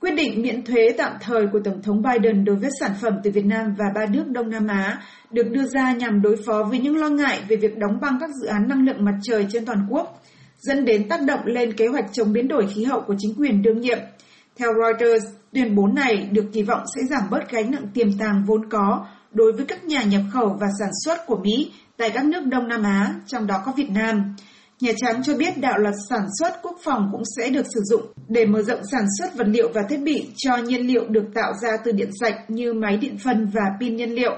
Quyết 0.00 0.14
định 0.16 0.42
miễn 0.42 0.62
thuế 0.62 0.88
tạm 0.98 1.12
thời 1.20 1.46
của 1.52 1.60
Tổng 1.64 1.82
thống 1.82 2.02
Biden 2.02 2.44
đối 2.44 2.56
với 2.56 2.70
sản 2.80 2.90
phẩm 3.00 3.14
từ 3.24 3.30
Việt 3.30 3.44
Nam 3.44 3.74
và 3.78 3.84
ba 3.94 4.06
nước 4.06 4.24
Đông 4.28 4.50
Nam 4.50 4.66
Á 4.66 5.02
được 5.30 5.50
đưa 5.50 5.64
ra 5.64 5.92
nhằm 5.92 6.22
đối 6.22 6.36
phó 6.46 6.62
với 6.70 6.78
những 6.78 6.96
lo 6.96 7.08
ngại 7.08 7.40
về 7.48 7.56
việc 7.56 7.78
đóng 7.78 8.00
băng 8.00 8.18
các 8.20 8.30
dự 8.42 8.46
án 8.46 8.68
năng 8.68 8.84
lượng 8.86 9.04
mặt 9.04 9.14
trời 9.22 9.46
trên 9.52 9.64
toàn 9.64 9.86
quốc, 9.90 10.22
dẫn 10.60 10.84
đến 10.84 11.08
tác 11.08 11.20
động 11.22 11.40
lên 11.44 11.72
kế 11.72 11.86
hoạch 11.86 12.12
chống 12.12 12.32
biến 12.32 12.48
đổi 12.48 12.66
khí 12.74 12.84
hậu 12.84 13.00
của 13.00 13.14
chính 13.18 13.34
quyền 13.38 13.62
đương 13.62 13.80
nhiệm. 13.80 13.98
Theo 14.56 14.70
Reuters, 14.74 15.24
tuyên 15.52 15.74
bố 15.74 15.86
này 15.86 16.28
được 16.32 16.44
kỳ 16.52 16.62
vọng 16.62 16.82
sẽ 16.96 17.02
giảm 17.10 17.30
bớt 17.30 17.50
gánh 17.50 17.70
nặng 17.70 17.88
tiềm 17.94 18.18
tàng 18.18 18.44
vốn 18.46 18.68
có 18.70 19.06
đối 19.36 19.52
với 19.52 19.64
các 19.66 19.84
nhà 19.84 20.02
nhập 20.02 20.22
khẩu 20.32 20.56
và 20.60 20.66
sản 20.78 20.90
xuất 21.04 21.26
của 21.26 21.36
Mỹ 21.36 21.72
tại 21.96 22.10
các 22.10 22.24
nước 22.24 22.40
Đông 22.46 22.68
Nam 22.68 22.82
Á, 22.82 23.14
trong 23.26 23.46
đó 23.46 23.62
có 23.66 23.72
Việt 23.76 23.90
Nam. 23.90 24.34
Nhà 24.80 24.92
Trắng 24.96 25.22
cho 25.22 25.34
biết 25.36 25.58
đạo 25.58 25.78
luật 25.78 25.94
sản 26.08 26.26
xuất 26.38 26.62
quốc 26.62 26.76
phòng 26.84 27.08
cũng 27.12 27.22
sẽ 27.36 27.50
được 27.50 27.66
sử 27.74 27.80
dụng 27.84 28.02
để 28.28 28.46
mở 28.46 28.62
rộng 28.62 28.80
sản 28.92 29.06
xuất 29.18 29.36
vật 29.36 29.46
liệu 29.48 29.68
và 29.74 29.82
thiết 29.88 30.00
bị 30.02 30.28
cho 30.36 30.56
nhiên 30.56 30.86
liệu 30.86 31.08
được 31.08 31.24
tạo 31.34 31.52
ra 31.62 31.76
từ 31.84 31.92
điện 31.92 32.10
sạch 32.20 32.34
như 32.48 32.72
máy 32.72 32.96
điện 32.96 33.16
phân 33.24 33.46
và 33.46 33.62
pin 33.80 33.96
nhiên 33.96 34.10
liệu. 34.10 34.32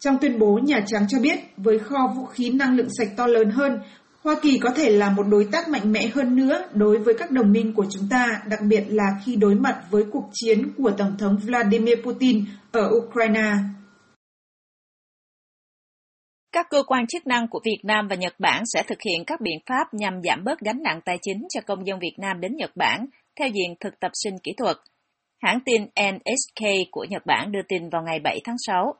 Trong 0.00 0.18
tuyên 0.20 0.38
bố, 0.38 0.58
Nhà 0.62 0.80
Trắng 0.86 1.06
cho 1.08 1.18
biết 1.20 1.38
với 1.56 1.78
kho 1.78 2.12
vũ 2.16 2.24
khí 2.24 2.50
năng 2.50 2.76
lượng 2.76 2.88
sạch 2.98 3.08
to 3.16 3.26
lớn 3.26 3.50
hơn, 3.50 3.72
Hoa 4.24 4.36
Kỳ 4.42 4.58
có 4.58 4.70
thể 4.70 4.90
là 4.90 5.10
một 5.10 5.26
đối 5.30 5.44
tác 5.52 5.68
mạnh 5.68 5.92
mẽ 5.92 6.10
hơn 6.14 6.36
nữa 6.36 6.62
đối 6.74 6.98
với 6.98 7.14
các 7.14 7.30
đồng 7.30 7.52
minh 7.52 7.74
của 7.74 7.86
chúng 7.90 8.08
ta, 8.10 8.42
đặc 8.48 8.58
biệt 8.68 8.84
là 8.88 9.04
khi 9.24 9.36
đối 9.36 9.54
mặt 9.54 9.76
với 9.90 10.02
cuộc 10.12 10.30
chiến 10.32 10.72
của 10.76 10.90
Tổng 10.90 11.16
thống 11.18 11.36
Vladimir 11.46 11.98
Putin 12.04 12.44
ở 12.72 12.90
Ukraine. 12.96 13.52
Các 16.52 16.66
cơ 16.70 16.82
quan 16.86 17.06
chức 17.06 17.26
năng 17.26 17.48
của 17.48 17.60
Việt 17.64 17.80
Nam 17.82 18.08
và 18.08 18.16
Nhật 18.16 18.34
Bản 18.38 18.62
sẽ 18.66 18.82
thực 18.82 18.98
hiện 19.02 19.24
các 19.26 19.40
biện 19.40 19.58
pháp 19.66 19.94
nhằm 19.94 20.22
giảm 20.22 20.44
bớt 20.44 20.60
gánh 20.60 20.82
nặng 20.82 21.00
tài 21.04 21.18
chính 21.22 21.46
cho 21.54 21.60
công 21.60 21.86
dân 21.86 21.98
Việt 21.98 22.14
Nam 22.18 22.40
đến 22.40 22.56
Nhật 22.56 22.70
Bản 22.76 23.06
theo 23.36 23.48
diện 23.48 23.74
thực 23.80 24.00
tập 24.00 24.10
sinh 24.14 24.34
kỹ 24.42 24.52
thuật. 24.56 24.76
Hãng 25.42 25.58
tin 25.64 25.82
NHK 25.82 26.66
của 26.90 27.06
Nhật 27.10 27.26
Bản 27.26 27.52
đưa 27.52 27.62
tin 27.68 27.88
vào 27.88 28.02
ngày 28.02 28.20
7 28.24 28.40
tháng 28.44 28.56
6. 28.66 28.94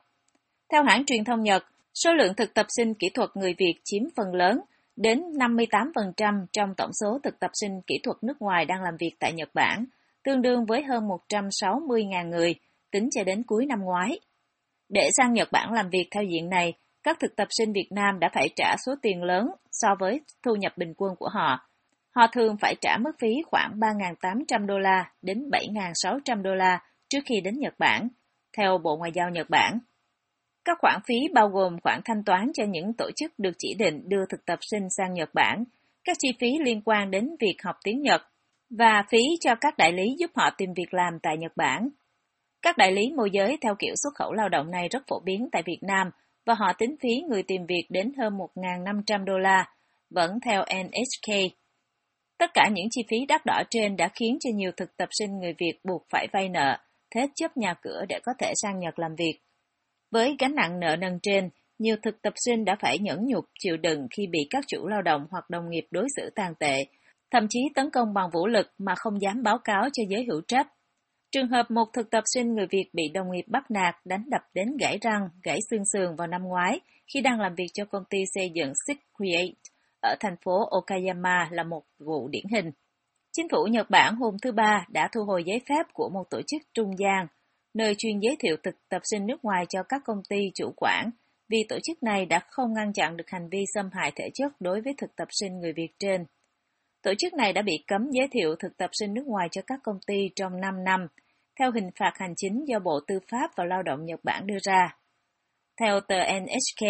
Theo 0.71 0.83
hãng 0.83 1.05
truyền 1.05 1.23
thông 1.23 1.43
Nhật, 1.43 1.63
số 2.03 2.13
lượng 2.13 2.33
thực 2.37 2.53
tập 2.53 2.65
sinh 2.77 2.93
kỹ 2.93 3.09
thuật 3.13 3.29
người 3.35 3.55
Việt 3.57 3.73
chiếm 3.83 4.01
phần 4.17 4.33
lớn, 4.33 4.59
đến 4.95 5.23
58% 5.31 6.45
trong 6.53 6.69
tổng 6.77 6.91
số 7.01 7.19
thực 7.23 7.39
tập 7.39 7.51
sinh 7.53 7.81
kỹ 7.87 7.95
thuật 8.03 8.17
nước 8.23 8.41
ngoài 8.41 8.65
đang 8.65 8.81
làm 8.83 8.93
việc 8.99 9.15
tại 9.19 9.33
Nhật 9.33 9.49
Bản, 9.53 9.85
tương 10.23 10.41
đương 10.41 10.65
với 10.65 10.83
hơn 10.83 11.03
160.000 11.29 12.29
người, 12.29 12.55
tính 12.91 13.09
cho 13.15 13.23
đến 13.23 13.43
cuối 13.43 13.65
năm 13.65 13.79
ngoái. 13.81 14.19
Để 14.89 15.09
sang 15.17 15.33
Nhật 15.33 15.51
Bản 15.51 15.73
làm 15.73 15.89
việc 15.89 16.07
theo 16.11 16.23
diện 16.23 16.49
này, 16.49 16.73
các 17.03 17.17
thực 17.19 17.35
tập 17.35 17.47
sinh 17.49 17.73
Việt 17.73 17.87
Nam 17.91 18.19
đã 18.19 18.29
phải 18.33 18.49
trả 18.55 18.75
số 18.85 18.95
tiền 19.01 19.23
lớn 19.23 19.49
so 19.71 19.87
với 19.99 20.21
thu 20.43 20.55
nhập 20.55 20.73
bình 20.77 20.93
quân 20.97 21.15
của 21.15 21.29
họ. 21.29 21.69
Họ 22.15 22.27
thường 22.27 22.57
phải 22.61 22.75
trả 22.81 22.97
mức 22.97 23.11
phí 23.19 23.29
khoảng 23.45 23.71
3.800 23.79 24.65
đô 24.65 24.79
la 24.79 25.11
đến 25.21 25.49
7.600 25.51 26.41
đô 26.41 26.55
la 26.55 26.83
trước 27.09 27.19
khi 27.25 27.41
đến 27.41 27.59
Nhật 27.59 27.73
Bản, 27.79 28.07
theo 28.57 28.77
Bộ 28.77 28.97
Ngoại 28.97 29.11
giao 29.13 29.29
Nhật 29.29 29.49
Bản. 29.49 29.79
Các 30.65 30.77
khoản 30.81 30.99
phí 31.07 31.15
bao 31.33 31.47
gồm 31.49 31.79
khoản 31.83 32.01
thanh 32.05 32.23
toán 32.23 32.51
cho 32.53 32.63
những 32.69 32.93
tổ 32.93 33.09
chức 33.15 33.39
được 33.39 33.53
chỉ 33.57 33.75
định 33.79 34.09
đưa 34.09 34.25
thực 34.29 34.45
tập 34.45 34.59
sinh 34.61 34.87
sang 34.97 35.13
Nhật 35.13 35.29
Bản, 35.33 35.63
các 36.03 36.17
chi 36.19 36.29
phí 36.39 36.47
liên 36.65 36.81
quan 36.85 37.11
đến 37.11 37.29
việc 37.39 37.55
học 37.63 37.75
tiếng 37.83 38.01
Nhật, 38.01 38.21
và 38.69 39.03
phí 39.09 39.19
cho 39.39 39.55
các 39.61 39.77
đại 39.77 39.91
lý 39.91 40.15
giúp 40.19 40.31
họ 40.35 40.49
tìm 40.57 40.69
việc 40.75 40.93
làm 40.93 41.19
tại 41.23 41.37
Nhật 41.37 41.51
Bản. 41.55 41.89
Các 42.61 42.77
đại 42.77 42.91
lý 42.91 43.01
môi 43.17 43.29
giới 43.31 43.57
theo 43.61 43.75
kiểu 43.79 43.93
xuất 43.95 44.11
khẩu 44.15 44.33
lao 44.33 44.49
động 44.49 44.71
này 44.71 44.87
rất 44.89 45.03
phổ 45.07 45.19
biến 45.19 45.49
tại 45.51 45.63
Việt 45.65 45.79
Nam 45.81 46.11
và 46.45 46.53
họ 46.53 46.73
tính 46.77 46.95
phí 47.01 47.21
người 47.29 47.43
tìm 47.43 47.65
việc 47.65 47.87
đến 47.89 48.11
hơn 48.17 48.37
1.500 48.55 49.25
đô 49.25 49.37
la, 49.37 49.65
vẫn 50.09 50.39
theo 50.45 50.63
NHK. 50.63 51.33
Tất 52.37 52.51
cả 52.53 52.69
những 52.73 52.87
chi 52.91 53.01
phí 53.09 53.25
đắt 53.25 53.41
đỏ 53.45 53.63
trên 53.69 53.97
đã 53.97 54.09
khiến 54.15 54.37
cho 54.39 54.49
nhiều 54.53 54.71
thực 54.77 54.97
tập 54.97 55.09
sinh 55.11 55.39
người 55.39 55.53
Việt 55.57 55.79
buộc 55.83 56.05
phải 56.09 56.27
vay 56.33 56.49
nợ, 56.49 56.77
thế 57.15 57.27
chấp 57.35 57.57
nhà 57.57 57.73
cửa 57.81 58.05
để 58.09 58.19
có 58.23 58.31
thể 58.39 58.53
sang 58.55 58.79
Nhật 58.79 58.99
làm 58.99 59.15
việc. 59.15 59.39
Với 60.11 60.35
gánh 60.39 60.55
nặng 60.55 60.79
nợ 60.79 60.95
nần 60.95 61.19
trên, 61.21 61.49
nhiều 61.79 61.95
thực 62.03 62.21
tập 62.21 62.33
sinh 62.45 62.65
đã 62.65 62.75
phải 62.79 62.99
nhẫn 62.99 63.25
nhục 63.25 63.45
chịu 63.59 63.77
đựng 63.77 64.07
khi 64.17 64.27
bị 64.27 64.39
các 64.49 64.63
chủ 64.67 64.87
lao 64.87 65.01
động 65.01 65.27
hoặc 65.31 65.49
đồng 65.49 65.69
nghiệp 65.69 65.87
đối 65.91 66.07
xử 66.15 66.29
tàn 66.35 66.53
tệ, 66.59 66.85
thậm 67.31 67.47
chí 67.49 67.59
tấn 67.75 67.89
công 67.89 68.13
bằng 68.13 68.29
vũ 68.33 68.47
lực 68.47 68.67
mà 68.77 68.93
không 68.97 69.21
dám 69.21 69.43
báo 69.43 69.57
cáo 69.63 69.83
cho 69.93 70.03
giới 70.09 70.25
hữu 70.29 70.41
trách. 70.47 70.67
Trường 71.31 71.47
hợp 71.47 71.71
một 71.71 71.85
thực 71.93 72.09
tập 72.09 72.23
sinh 72.33 72.53
người 72.53 72.67
Việt 72.71 72.89
bị 72.93 73.03
đồng 73.13 73.31
nghiệp 73.31 73.45
bắt 73.47 73.71
nạt, 73.71 73.95
đánh 74.05 74.23
đập 74.29 74.41
đến 74.53 74.77
gãy 74.79 74.97
răng, 75.01 75.29
gãy 75.43 75.59
xương 75.69 75.85
sườn 75.93 76.15
vào 76.15 76.27
năm 76.27 76.43
ngoái 76.43 76.79
khi 77.13 77.21
đang 77.21 77.39
làm 77.39 77.55
việc 77.55 77.67
cho 77.73 77.85
công 77.85 78.03
ty 78.09 78.17
xây 78.33 78.51
dựng 78.55 78.73
Six 78.87 78.97
Create 79.17 79.53
ở 80.01 80.15
thành 80.19 80.35
phố 80.45 80.65
Okayama 80.69 81.49
là 81.51 81.63
một 81.63 81.83
vụ 81.99 82.27
điển 82.27 82.45
hình. 82.51 82.71
Chính 83.33 83.47
phủ 83.49 83.67
Nhật 83.71 83.89
Bản 83.89 84.15
hôm 84.15 84.37
thứ 84.41 84.51
Ba 84.51 84.85
đã 84.89 85.09
thu 85.13 85.23
hồi 85.23 85.43
giấy 85.45 85.61
phép 85.69 85.83
của 85.93 86.09
một 86.09 86.23
tổ 86.29 86.41
chức 86.47 86.61
trung 86.73 86.97
gian, 86.97 87.27
nơi 87.73 87.95
chuyên 87.97 88.19
giới 88.19 88.35
thiệu 88.39 88.55
thực 88.63 88.75
tập 88.89 89.01
sinh 89.03 89.25
nước 89.25 89.43
ngoài 89.43 89.65
cho 89.69 89.83
các 89.83 90.01
công 90.05 90.21
ty 90.29 90.51
chủ 90.55 90.73
quản, 90.75 91.09
vì 91.49 91.57
tổ 91.69 91.77
chức 91.83 92.03
này 92.03 92.25
đã 92.25 92.39
không 92.49 92.73
ngăn 92.73 92.93
chặn 92.93 93.17
được 93.17 93.29
hành 93.29 93.49
vi 93.49 93.63
xâm 93.73 93.89
hại 93.93 94.11
thể 94.15 94.29
chất 94.33 94.51
đối 94.59 94.81
với 94.81 94.93
thực 94.97 95.15
tập 95.15 95.27
sinh 95.31 95.59
người 95.59 95.73
Việt 95.73 95.91
trên. 95.99 96.25
Tổ 97.01 97.13
chức 97.17 97.33
này 97.33 97.53
đã 97.53 97.61
bị 97.61 97.83
cấm 97.87 98.01
giới 98.11 98.27
thiệu 98.31 98.55
thực 98.59 98.77
tập 98.77 98.89
sinh 98.93 99.13
nước 99.13 99.27
ngoài 99.27 99.47
cho 99.51 99.61
các 99.67 99.79
công 99.83 99.99
ty 100.07 100.29
trong 100.35 100.61
5 100.61 100.83
năm, 100.83 101.07
theo 101.59 101.71
hình 101.71 101.89
phạt 101.99 102.11
hành 102.15 102.33
chính 102.37 102.65
do 102.67 102.79
Bộ 102.79 102.99
Tư 103.07 103.19
pháp 103.31 103.51
và 103.55 103.65
Lao 103.65 103.83
động 103.83 104.05
Nhật 104.05 104.19
Bản 104.23 104.47
đưa 104.47 104.57
ra. 104.63 104.95
Theo 105.79 105.99
tờ 105.99 106.15
NHK, 106.39 106.87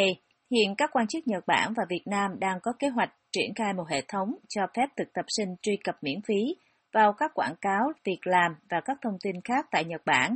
Hiện 0.51 0.75
các 0.77 0.89
quan 0.93 1.07
chức 1.07 1.27
Nhật 1.27 1.43
Bản 1.47 1.73
và 1.77 1.83
Việt 1.89 2.03
Nam 2.05 2.39
đang 2.39 2.59
có 2.63 2.73
kế 2.79 2.87
hoạch 2.87 3.09
triển 3.31 3.53
khai 3.55 3.73
một 3.73 3.83
hệ 3.89 4.01
thống 4.07 4.35
cho 4.49 4.61
phép 4.77 4.87
thực 4.97 5.13
tập 5.13 5.25
sinh 5.27 5.55
truy 5.61 5.77
cập 5.83 5.95
miễn 6.01 6.21
phí 6.27 6.55
vào 6.93 7.13
các 7.13 7.31
quảng 7.33 7.55
cáo, 7.61 7.91
việc 8.03 8.19
làm 8.23 8.55
và 8.69 8.81
các 8.85 8.97
thông 9.01 9.17
tin 9.23 9.35
khác 9.43 9.65
tại 9.71 9.85
Nhật 9.85 10.01
Bản. 10.05 10.35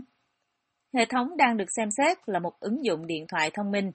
Hệ 0.95 1.05
thống 1.05 1.37
đang 1.37 1.57
được 1.57 1.65
xem 1.75 1.89
xét 1.91 2.17
là 2.25 2.39
một 2.39 2.59
ứng 2.59 2.85
dụng 2.85 3.07
điện 3.07 3.25
thoại 3.27 3.51
thông 3.53 3.71
minh, 3.71 3.91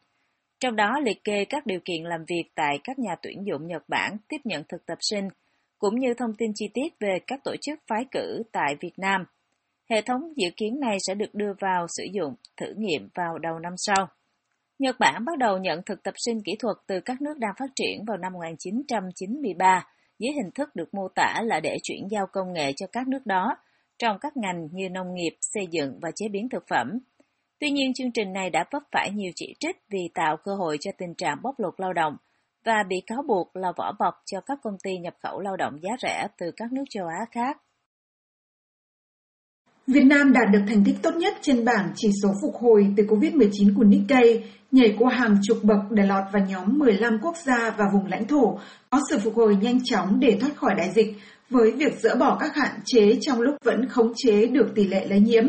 trong 0.60 0.76
đó 0.76 0.90
liệt 1.04 1.24
kê 1.24 1.44
các 1.44 1.66
điều 1.66 1.80
kiện 1.84 2.02
làm 2.04 2.24
việc 2.28 2.44
tại 2.54 2.78
các 2.84 2.98
nhà 2.98 3.16
tuyển 3.22 3.46
dụng 3.46 3.66
Nhật 3.66 3.82
Bản 3.88 4.16
tiếp 4.28 4.40
nhận 4.44 4.62
thực 4.68 4.86
tập 4.86 4.98
sinh, 5.00 5.28
cũng 5.78 5.94
như 6.00 6.14
thông 6.14 6.34
tin 6.34 6.52
chi 6.54 6.68
tiết 6.74 6.98
về 7.00 7.18
các 7.26 7.40
tổ 7.44 7.56
chức 7.60 7.80
phái 7.86 8.04
cử 8.10 8.42
tại 8.52 8.76
Việt 8.80 8.98
Nam. 8.98 9.24
Hệ 9.90 10.02
thống 10.02 10.20
dự 10.36 10.48
kiến 10.56 10.80
này 10.80 10.98
sẽ 11.00 11.14
được 11.14 11.34
đưa 11.34 11.52
vào 11.60 11.86
sử 11.88 12.04
dụng 12.12 12.34
thử 12.56 12.74
nghiệm 12.76 13.08
vào 13.14 13.38
đầu 13.38 13.58
năm 13.58 13.72
sau. 13.76 14.08
Nhật 14.78 14.96
Bản 14.98 15.24
bắt 15.24 15.38
đầu 15.38 15.58
nhận 15.58 15.82
thực 15.86 16.02
tập 16.02 16.14
sinh 16.16 16.42
kỹ 16.44 16.52
thuật 16.58 16.76
từ 16.86 17.00
các 17.00 17.20
nước 17.20 17.38
đang 17.38 17.54
phát 17.58 17.70
triển 17.76 18.04
vào 18.04 18.16
năm 18.16 18.32
1993 18.32 19.86
dưới 20.18 20.32
hình 20.32 20.50
thức 20.54 20.76
được 20.76 20.94
mô 20.94 21.08
tả 21.14 21.42
là 21.44 21.60
để 21.60 21.76
chuyển 21.82 22.08
giao 22.10 22.26
công 22.32 22.52
nghệ 22.52 22.72
cho 22.72 22.86
các 22.92 23.08
nước 23.08 23.26
đó 23.26 23.56
trong 23.98 24.18
các 24.20 24.36
ngành 24.36 24.68
như 24.72 24.88
nông 24.88 25.14
nghiệp, 25.14 25.36
xây 25.40 25.66
dựng 25.70 25.98
và 26.02 26.10
chế 26.16 26.28
biến 26.28 26.48
thực 26.48 26.64
phẩm. 26.68 26.98
Tuy 27.60 27.70
nhiên, 27.70 27.94
chương 27.94 28.12
trình 28.12 28.32
này 28.32 28.50
đã 28.50 28.64
vấp 28.70 28.82
phải 28.92 29.10
nhiều 29.10 29.32
chỉ 29.34 29.54
trích 29.60 29.76
vì 29.88 30.10
tạo 30.14 30.36
cơ 30.36 30.54
hội 30.54 30.76
cho 30.80 30.90
tình 30.98 31.14
trạng 31.14 31.38
bóc 31.42 31.60
lột 31.60 31.74
lao 31.80 31.92
động 31.92 32.16
và 32.68 32.84
bị 32.88 32.96
cáo 33.06 33.22
buộc 33.28 33.56
là 33.56 33.72
vỏ 33.76 33.92
bọc 33.98 34.14
cho 34.26 34.40
các 34.40 34.58
công 34.62 34.76
ty 34.84 34.98
nhập 34.98 35.14
khẩu 35.22 35.40
lao 35.40 35.56
động 35.56 35.82
giá 35.82 35.90
rẻ 36.02 36.26
từ 36.38 36.46
các 36.56 36.72
nước 36.72 36.82
châu 36.90 37.06
Á 37.06 37.24
khác. 37.30 37.56
Việt 39.86 40.04
Nam 40.04 40.32
đạt 40.32 40.52
được 40.52 40.60
thành 40.68 40.84
tích 40.84 40.94
tốt 41.02 41.14
nhất 41.16 41.34
trên 41.40 41.64
bảng 41.64 41.92
chỉ 41.96 42.10
số 42.22 42.28
phục 42.42 42.54
hồi 42.62 42.86
từ 42.96 43.04
COVID-19 43.04 43.76
của 43.76 43.84
Nikkei, 43.84 44.42
nhảy 44.70 44.96
qua 44.98 45.14
hàng 45.14 45.36
chục 45.42 45.58
bậc 45.62 45.78
để 45.90 46.06
lọt 46.06 46.24
vào 46.32 46.42
nhóm 46.48 46.78
15 46.78 47.18
quốc 47.22 47.36
gia 47.36 47.70
và 47.70 47.84
vùng 47.92 48.06
lãnh 48.06 48.26
thổ 48.26 48.58
có 48.90 49.00
sự 49.10 49.18
phục 49.18 49.34
hồi 49.36 49.56
nhanh 49.56 49.78
chóng 49.84 50.20
để 50.20 50.38
thoát 50.40 50.56
khỏi 50.56 50.74
đại 50.78 50.90
dịch, 50.94 51.16
với 51.50 51.72
việc 51.72 52.00
dỡ 52.00 52.14
bỏ 52.14 52.36
các 52.40 52.56
hạn 52.56 52.80
chế 52.84 53.18
trong 53.20 53.40
lúc 53.40 53.54
vẫn 53.64 53.88
khống 53.88 54.12
chế 54.16 54.46
được 54.46 54.72
tỷ 54.74 54.84
lệ 54.84 55.06
lây 55.06 55.20
nhiễm. 55.20 55.44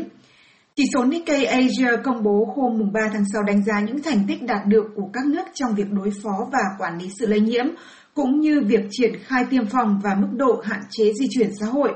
Chỉ 0.75 0.83
số 0.93 1.05
Nikkei 1.05 1.45
Asia 1.45 1.97
công 2.03 2.23
bố 2.23 2.53
hôm 2.55 2.91
3 2.93 3.01
tháng 3.13 3.23
6 3.33 3.43
đánh 3.43 3.63
giá 3.63 3.79
những 3.79 4.01
thành 4.03 4.25
tích 4.27 4.43
đạt 4.43 4.67
được 4.67 4.85
của 4.95 5.09
các 5.13 5.25
nước 5.25 5.43
trong 5.53 5.75
việc 5.75 5.91
đối 5.91 6.09
phó 6.23 6.47
và 6.51 6.59
quản 6.77 6.97
lý 6.99 7.09
sự 7.19 7.27
lây 7.27 7.39
nhiễm, 7.39 7.65
cũng 8.13 8.39
như 8.39 8.61
việc 8.67 8.81
triển 8.91 9.11
khai 9.23 9.45
tiêm 9.49 9.65
phòng 9.65 9.99
và 10.03 10.15
mức 10.15 10.27
độ 10.31 10.61
hạn 10.63 10.81
chế 10.89 11.13
di 11.19 11.27
chuyển 11.29 11.49
xã 11.59 11.65
hội. 11.65 11.93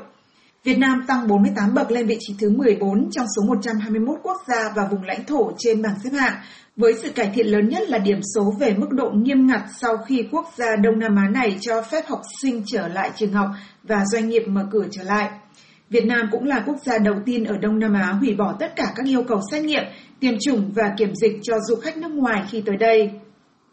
Việt 0.64 0.78
Nam 0.78 1.04
tăng 1.08 1.28
48 1.28 1.74
bậc 1.74 1.92
lên 1.92 2.08
vị 2.08 2.18
trí 2.20 2.36
thứ 2.40 2.50
14 2.50 3.12
trong 3.12 3.26
số 3.36 3.48
121 3.48 4.20
quốc 4.24 4.38
gia 4.48 4.70
và 4.76 4.88
vùng 4.92 5.04
lãnh 5.04 5.24
thổ 5.26 5.52
trên 5.58 5.82
bảng 5.82 5.96
xếp 6.04 6.10
hạng, 6.10 6.36
với 6.76 6.94
sự 7.02 7.10
cải 7.10 7.32
thiện 7.36 7.48
lớn 7.48 7.70
nhất 7.70 7.90
là 7.90 7.98
điểm 7.98 8.20
số 8.36 8.54
về 8.60 8.74
mức 8.78 8.90
độ 8.92 9.10
nghiêm 9.14 9.48
ngặt 9.48 9.62
sau 9.82 9.98
khi 9.98 10.28
quốc 10.32 10.46
gia 10.58 10.76
Đông 10.76 11.00
Nam 11.00 11.16
Á 11.16 11.30
này 11.34 11.58
cho 11.62 11.82
phép 11.82 12.04
học 12.08 12.22
sinh 12.42 12.64
trở 12.66 12.88
lại 12.88 13.12
trường 13.16 13.34
học 13.34 13.50
và 13.84 14.06
doanh 14.12 14.30
nghiệp 14.30 14.44
mở 14.48 14.62
cửa 14.72 14.86
trở 14.92 15.04
lại. 15.04 15.30
Việt 15.94 16.06
Nam 16.06 16.28
cũng 16.32 16.44
là 16.44 16.64
quốc 16.66 16.78
gia 16.86 16.98
đầu 16.98 17.16
tiên 17.26 17.44
ở 17.44 17.58
Đông 17.58 17.80
Nam 17.80 17.94
Á 17.94 18.12
hủy 18.12 18.36
bỏ 18.36 18.56
tất 18.60 18.76
cả 18.76 18.94
các 18.96 19.06
yêu 19.06 19.24
cầu 19.28 19.40
xét 19.52 19.64
nghiệm, 19.64 19.84
tiêm 20.20 20.34
chủng 20.40 20.72
và 20.76 20.84
kiểm 20.98 21.16
dịch 21.16 21.40
cho 21.44 21.54
du 21.70 21.76
khách 21.76 21.98
nước 21.98 22.12
ngoài 22.12 22.44
khi 22.52 22.62
tới 22.66 22.78
đây. 22.78 23.12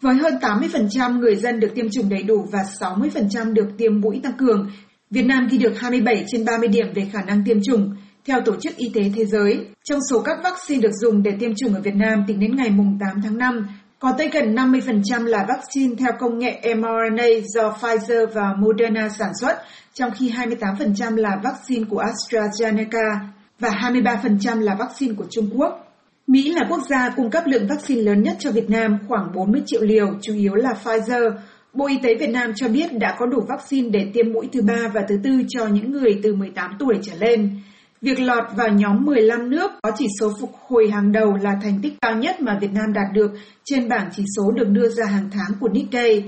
Với 0.00 0.14
hơn 0.14 0.34
80% 0.40 1.18
người 1.18 1.36
dân 1.36 1.60
được 1.60 1.74
tiêm 1.74 1.86
chủng 1.90 2.08
đầy 2.08 2.22
đủ 2.22 2.46
và 2.52 2.58
60% 2.80 3.52
được 3.52 3.68
tiêm 3.78 4.00
mũi 4.00 4.20
tăng 4.22 4.32
cường, 4.38 4.70
Việt 5.10 5.22
Nam 5.22 5.48
ghi 5.50 5.58
được 5.58 5.80
27 5.80 6.24
trên 6.26 6.44
30 6.44 6.68
điểm 6.68 6.86
về 6.94 7.08
khả 7.12 7.22
năng 7.22 7.44
tiêm 7.44 7.62
chủng, 7.62 7.94
theo 8.24 8.40
Tổ 8.44 8.56
chức 8.56 8.76
Y 8.76 8.90
tế 8.94 9.02
Thế 9.16 9.24
giới. 9.24 9.66
Trong 9.84 9.98
số 10.10 10.20
các 10.20 10.38
vaccine 10.44 10.80
được 10.80 10.92
dùng 11.02 11.22
để 11.22 11.30
tiêm 11.40 11.50
chủng 11.54 11.74
ở 11.74 11.80
Việt 11.80 11.94
Nam 11.94 12.24
tính 12.26 12.40
đến 12.40 12.56
ngày 12.56 12.68
8 13.00 13.20
tháng 13.22 13.38
5, 13.38 13.66
có 14.00 14.12
tới 14.19 14.28
gần 14.33 14.54
50% 14.54 15.25
là 15.25 15.47
vaccine 15.49 15.95
theo 15.99 16.11
công 16.19 16.38
nghệ 16.38 16.75
mRNA 16.75 17.26
do 17.54 17.76
Pfizer 17.80 18.26
và 18.35 18.54
Moderna 18.59 19.09
sản 19.09 19.30
xuất, 19.40 19.57
trong 19.95 20.11
khi 20.19 20.30
28% 20.30 21.16
là 21.16 21.40
vaccine 21.45 21.85
của 21.90 22.02
AstraZeneca 22.02 23.16
và 23.59 23.69
23% 23.69 24.61
là 24.61 24.75
vaccine 24.75 25.14
của 25.14 25.25
Trung 25.30 25.50
Quốc. 25.57 25.87
Mỹ 26.26 26.52
là 26.52 26.66
quốc 26.69 26.80
gia 26.90 27.11
cung 27.16 27.30
cấp 27.30 27.42
lượng 27.47 27.66
vaccine 27.69 28.02
lớn 28.02 28.23
nhất 28.23 28.37
cho 28.38 28.50
Việt 28.50 28.71
Nam 28.71 28.99
khoảng 29.09 29.33
40 29.35 29.62
triệu 29.66 29.83
liều, 29.83 30.07
chủ 30.23 30.35
yếu 30.35 30.54
là 30.54 30.71
Pfizer. 30.85 31.30
Bộ 31.73 31.87
Y 31.87 31.99
tế 32.02 32.14
Việt 32.21 32.30
Nam 32.30 32.52
cho 32.57 32.69
biết 32.69 32.99
đã 32.99 33.16
có 33.19 33.26
đủ 33.26 33.38
vaccine 33.49 33.88
để 33.88 34.11
tiêm 34.14 34.33
mũi 34.33 34.49
thứ 34.52 34.62
ba 34.62 34.88
và 34.95 35.00
thứ 35.09 35.14
tư 35.25 35.30
cho 35.49 35.66
những 35.66 35.92
người 35.92 36.21
từ 36.23 36.35
18 36.35 36.71
tuổi 36.78 36.95
trở 37.02 37.12
lên. 37.19 37.61
Việc 38.02 38.21
lọt 38.21 38.45
vào 38.57 38.69
nhóm 38.69 39.04
15 39.04 39.50
nước 39.50 39.71
có 39.83 39.90
chỉ 39.99 40.07
số 40.21 40.33
phục 40.40 40.52
hồi 40.69 40.90
hàng 40.90 41.12
đầu 41.12 41.37
là 41.42 41.50
thành 41.62 41.80
tích 41.83 41.92
cao 42.00 42.16
nhất 42.16 42.40
mà 42.40 42.59
Việt 42.61 42.73
Nam 42.73 42.92
đạt 42.92 43.07
được 43.14 43.30
trên 43.64 43.88
bảng 43.88 44.09
chỉ 44.16 44.25
số 44.37 44.50
được 44.50 44.69
đưa 44.69 44.88
ra 44.88 45.04
hàng 45.07 45.30
tháng 45.33 45.59
của 45.61 45.69
Nikkei. 45.69 46.23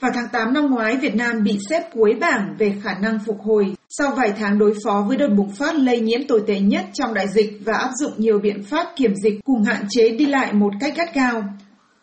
Vào 0.00 0.10
tháng 0.14 0.28
8 0.32 0.52
năm 0.52 0.66
ngoái, 0.66 0.96
Việt 0.96 1.14
Nam 1.14 1.42
bị 1.44 1.58
xếp 1.70 1.82
cuối 1.94 2.14
bảng 2.20 2.54
về 2.58 2.74
khả 2.82 2.94
năng 3.02 3.18
phục 3.26 3.40
hồi 3.40 3.74
sau 3.88 4.10
vài 4.16 4.32
tháng 4.38 4.58
đối 4.58 4.74
phó 4.84 5.04
với 5.08 5.16
đợt 5.16 5.28
bùng 5.36 5.50
phát 5.50 5.74
lây 5.74 6.00
nhiễm 6.00 6.20
tồi 6.28 6.42
tệ 6.46 6.60
nhất 6.60 6.84
trong 6.92 7.14
đại 7.14 7.26
dịch 7.28 7.60
và 7.64 7.72
áp 7.74 7.90
dụng 8.00 8.12
nhiều 8.16 8.38
biện 8.38 8.62
pháp 8.62 8.86
kiểm 8.96 9.14
dịch 9.24 9.40
cùng 9.44 9.62
hạn 9.62 9.84
chế 9.88 10.10
đi 10.10 10.26
lại 10.26 10.52
một 10.52 10.70
cách 10.80 10.94
gắt 10.96 11.14
gao. 11.14 11.44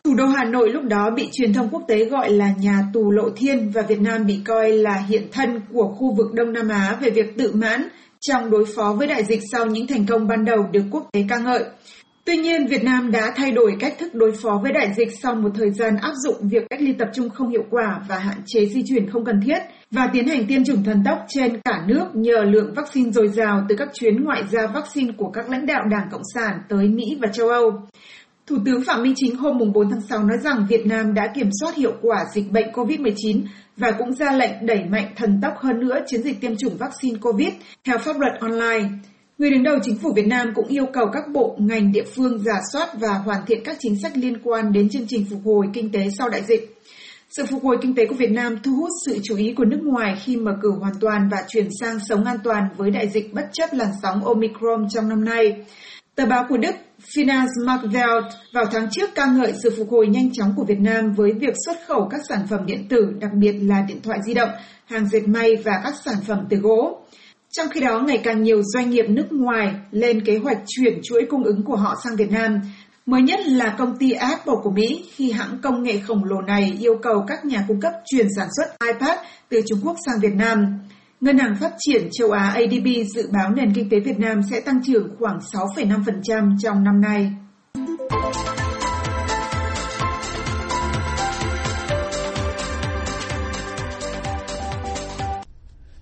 Thủ 0.04 0.14
đô 0.14 0.26
Hà 0.26 0.44
Nội 0.44 0.70
lúc 0.70 0.82
đó 0.82 1.10
bị 1.16 1.28
truyền 1.32 1.52
thông 1.52 1.68
quốc 1.68 1.82
tế 1.88 2.04
gọi 2.04 2.30
là 2.30 2.50
nhà 2.58 2.82
tù 2.92 3.10
lộ 3.10 3.30
thiên 3.36 3.70
và 3.70 3.82
Việt 3.82 4.00
Nam 4.00 4.26
bị 4.26 4.40
coi 4.44 4.72
là 4.72 5.04
hiện 5.08 5.22
thân 5.32 5.60
của 5.72 5.88
khu 5.88 6.14
vực 6.14 6.32
Đông 6.32 6.52
Nam 6.52 6.68
Á 6.68 6.96
về 7.00 7.10
việc 7.10 7.36
tự 7.38 7.52
mãn 7.54 7.88
trong 8.28 8.50
đối 8.50 8.64
phó 8.76 8.92
với 8.98 9.06
đại 9.06 9.24
dịch 9.24 9.40
sau 9.52 9.66
những 9.66 9.86
thành 9.86 10.06
công 10.06 10.26
ban 10.26 10.44
đầu 10.44 10.58
được 10.72 10.84
quốc 10.90 11.06
tế 11.12 11.24
ca 11.28 11.38
ngợi. 11.38 11.64
Tuy 12.24 12.36
nhiên, 12.36 12.66
Việt 12.66 12.84
Nam 12.84 13.10
đã 13.10 13.32
thay 13.36 13.50
đổi 13.50 13.76
cách 13.80 13.94
thức 13.98 14.14
đối 14.14 14.32
phó 14.32 14.60
với 14.62 14.72
đại 14.72 14.92
dịch 14.96 15.08
sau 15.22 15.34
một 15.34 15.48
thời 15.54 15.70
gian 15.70 15.96
áp 15.96 16.12
dụng 16.24 16.48
việc 16.48 16.62
cách 16.70 16.82
ly 16.82 16.92
tập 16.98 17.08
trung 17.14 17.30
không 17.30 17.50
hiệu 17.50 17.64
quả 17.70 18.00
và 18.08 18.18
hạn 18.18 18.42
chế 18.46 18.66
di 18.66 18.82
chuyển 18.86 19.10
không 19.10 19.24
cần 19.24 19.40
thiết 19.46 19.58
và 19.90 20.10
tiến 20.12 20.28
hành 20.28 20.46
tiêm 20.46 20.64
chủng 20.64 20.84
thần 20.84 21.02
tốc 21.04 21.18
trên 21.28 21.60
cả 21.64 21.84
nước 21.86 22.04
nhờ 22.14 22.44
lượng 22.44 22.74
vaccine 22.76 23.10
dồi 23.10 23.28
dào 23.28 23.66
từ 23.68 23.76
các 23.78 23.88
chuyến 23.94 24.24
ngoại 24.24 24.42
giao 24.50 24.68
vaccine 24.74 25.12
của 25.16 25.30
các 25.30 25.50
lãnh 25.50 25.66
đạo 25.66 25.82
Đảng 25.90 26.08
Cộng 26.10 26.22
sản 26.34 26.58
tới 26.68 26.88
Mỹ 26.88 27.18
và 27.20 27.28
châu 27.32 27.48
Âu. 27.48 27.70
Thủ 28.46 28.56
tướng 28.64 28.82
Phạm 28.84 29.02
Minh 29.02 29.12
Chính 29.16 29.36
hôm 29.36 29.72
4 29.72 29.90
tháng 29.90 30.00
6 30.08 30.24
nói 30.24 30.38
rằng 30.42 30.66
Việt 30.68 30.86
Nam 30.86 31.14
đã 31.14 31.32
kiểm 31.34 31.48
soát 31.60 31.74
hiệu 31.74 31.92
quả 32.02 32.24
dịch 32.34 32.52
bệnh 32.52 32.66
COVID-19 32.72 33.42
và 33.76 33.90
cũng 33.98 34.12
ra 34.12 34.32
lệnh 34.32 34.66
đẩy 34.66 34.84
mạnh 34.84 35.12
thần 35.16 35.40
tốc 35.42 35.52
hơn 35.58 35.80
nữa 35.80 35.98
chiến 36.06 36.22
dịch 36.22 36.40
tiêm 36.40 36.56
chủng 36.56 36.76
vaccine 36.76 37.18
COVID 37.20 37.48
theo 37.84 37.98
pháp 37.98 38.16
luật 38.18 38.40
online. 38.40 38.88
Người 39.38 39.50
đứng 39.50 39.62
đầu 39.62 39.78
chính 39.82 39.98
phủ 39.98 40.12
Việt 40.16 40.26
Nam 40.26 40.52
cũng 40.54 40.66
yêu 40.66 40.86
cầu 40.92 41.06
các 41.12 41.22
bộ, 41.32 41.56
ngành, 41.58 41.92
địa 41.92 42.04
phương 42.14 42.38
giả 42.38 42.60
soát 42.72 42.88
và 43.00 43.08
hoàn 43.24 43.46
thiện 43.46 43.64
các 43.64 43.76
chính 43.80 44.00
sách 44.02 44.12
liên 44.16 44.38
quan 44.42 44.72
đến 44.72 44.88
chương 44.88 45.06
trình 45.08 45.26
phục 45.30 45.40
hồi 45.44 45.66
kinh 45.72 45.92
tế 45.92 46.08
sau 46.18 46.28
đại 46.28 46.42
dịch. 46.42 46.76
Sự 47.28 47.46
phục 47.46 47.64
hồi 47.64 47.76
kinh 47.82 47.94
tế 47.94 48.06
của 48.06 48.14
Việt 48.14 48.30
Nam 48.30 48.56
thu 48.62 48.72
hút 48.72 48.90
sự 49.06 49.18
chú 49.24 49.36
ý 49.36 49.52
của 49.56 49.64
nước 49.64 49.80
ngoài 49.82 50.14
khi 50.24 50.36
mở 50.36 50.52
cửa 50.62 50.76
hoàn 50.80 50.94
toàn 51.00 51.28
và 51.30 51.38
chuyển 51.48 51.68
sang 51.80 51.98
sống 52.08 52.24
an 52.24 52.36
toàn 52.44 52.62
với 52.76 52.90
đại 52.90 53.08
dịch 53.08 53.34
bất 53.34 53.48
chấp 53.52 53.72
làn 53.72 53.88
sóng 54.02 54.24
Omicron 54.24 54.86
trong 54.88 55.08
năm 55.08 55.24
nay. 55.24 55.64
Tờ 56.14 56.26
báo 56.26 56.46
của 56.48 56.56
Đức 56.56 56.74
Finance 57.00 57.46
Finanzmarktwelt 57.56 58.30
vào 58.52 58.64
tháng 58.72 58.88
trước 58.90 59.10
ca 59.14 59.26
ngợi 59.26 59.52
sự 59.62 59.74
phục 59.78 59.90
hồi 59.90 60.06
nhanh 60.08 60.32
chóng 60.32 60.52
của 60.56 60.64
Việt 60.64 60.78
Nam 60.80 61.12
với 61.12 61.32
việc 61.40 61.54
xuất 61.66 61.76
khẩu 61.86 62.08
các 62.10 62.20
sản 62.28 62.46
phẩm 62.50 62.66
điện 62.66 62.86
tử, 62.88 63.06
đặc 63.20 63.30
biệt 63.40 63.52
là 63.52 63.84
điện 63.88 64.00
thoại 64.02 64.18
di 64.26 64.34
động, 64.34 64.50
hàng 64.86 65.08
dệt 65.08 65.28
may 65.28 65.56
và 65.64 65.80
các 65.84 65.94
sản 66.04 66.16
phẩm 66.26 66.38
từ 66.50 66.56
gỗ. 66.56 67.00
Trong 67.50 67.68
khi 67.70 67.80
đó, 67.80 68.00
ngày 68.06 68.20
càng 68.24 68.42
nhiều 68.42 68.62
doanh 68.62 68.90
nghiệp 68.90 69.04
nước 69.08 69.26
ngoài 69.30 69.74
lên 69.90 70.24
kế 70.24 70.38
hoạch 70.38 70.58
chuyển 70.66 71.00
chuỗi 71.02 71.26
cung 71.30 71.44
ứng 71.44 71.62
của 71.64 71.76
họ 71.76 71.94
sang 72.04 72.16
Việt 72.16 72.30
Nam. 72.30 72.60
Mới 73.06 73.22
nhất 73.22 73.40
là 73.46 73.74
công 73.78 73.96
ty 73.98 74.12
Apple 74.12 74.54
của 74.62 74.70
Mỹ 74.70 75.04
khi 75.14 75.32
hãng 75.32 75.58
công 75.62 75.82
nghệ 75.82 75.98
khổng 75.98 76.24
lồ 76.24 76.40
này 76.40 76.76
yêu 76.80 76.94
cầu 77.02 77.24
các 77.28 77.44
nhà 77.44 77.64
cung 77.68 77.80
cấp 77.80 77.92
chuyển 78.04 78.26
sản 78.36 78.48
xuất 78.56 78.86
iPad 78.92 79.18
từ 79.48 79.60
Trung 79.68 79.78
Quốc 79.84 79.96
sang 80.06 80.20
Việt 80.20 80.34
Nam. 80.34 80.58
Ngân 81.20 81.38
hàng 81.38 81.54
Phát 81.60 81.72
triển 81.78 82.08
châu 82.12 82.30
Á 82.30 82.48
ADB 82.48 82.86
dự 83.14 83.28
báo 83.32 83.50
nền 83.50 83.74
kinh 83.74 83.88
tế 83.90 84.00
Việt 84.00 84.18
Nam 84.18 84.40
sẽ 84.50 84.60
tăng 84.60 84.80
trưởng 84.84 85.16
khoảng 85.18 85.38
6,5% 85.38 86.56
trong 86.62 86.84
năm 86.84 87.00
nay. 87.00 87.32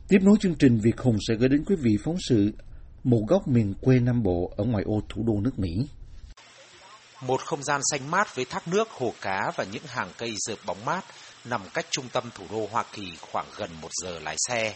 Tiếp 0.08 0.18
nối 0.22 0.36
chương 0.40 0.54
trình, 0.58 0.80
Việt 0.84 0.98
Hùng 0.98 1.16
sẽ 1.28 1.34
gửi 1.34 1.48
đến 1.48 1.64
quý 1.66 1.76
vị 1.78 1.90
phóng 2.04 2.16
sự 2.28 2.52
Một 3.04 3.20
góc 3.28 3.48
miền 3.48 3.74
quê 3.80 3.98
Nam 4.00 4.22
Bộ 4.22 4.52
ở 4.56 4.64
ngoài 4.64 4.84
ô 4.86 5.00
thủ 5.08 5.22
đô 5.26 5.40
nước 5.40 5.58
Mỹ. 5.58 5.86
Một 7.26 7.40
không 7.40 7.62
gian 7.62 7.80
xanh 7.90 8.10
mát 8.10 8.36
với 8.36 8.44
thác 8.44 8.68
nước, 8.68 8.88
hồ 8.90 9.12
cá 9.20 9.52
và 9.56 9.64
những 9.72 9.82
hàng 9.86 10.08
cây 10.18 10.34
rợp 10.46 10.58
bóng 10.66 10.84
mát 10.84 11.04
nằm 11.44 11.60
cách 11.74 11.86
trung 11.90 12.06
tâm 12.12 12.24
thủ 12.34 12.44
đô 12.50 12.68
Hoa 12.70 12.84
Kỳ 12.92 13.12
khoảng 13.32 13.46
gần 13.56 13.70
một 13.82 13.90
giờ 14.02 14.18
lái 14.18 14.36
xe. 14.48 14.74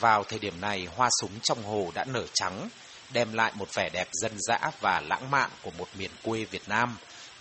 Vào 0.00 0.24
thời 0.24 0.38
điểm 0.38 0.60
này, 0.60 0.88
hoa 0.96 1.08
súng 1.20 1.40
trong 1.42 1.62
hồ 1.62 1.90
đã 1.94 2.04
nở 2.04 2.24
trắng, 2.34 2.68
đem 3.12 3.32
lại 3.32 3.52
một 3.54 3.74
vẻ 3.74 3.90
đẹp 3.92 4.08
dân 4.12 4.32
dã 4.38 4.70
và 4.80 5.00
lãng 5.00 5.30
mạn 5.30 5.50
của 5.62 5.70
một 5.78 5.88
miền 5.98 6.10
quê 6.22 6.44
Việt 6.44 6.68
Nam 6.68 6.96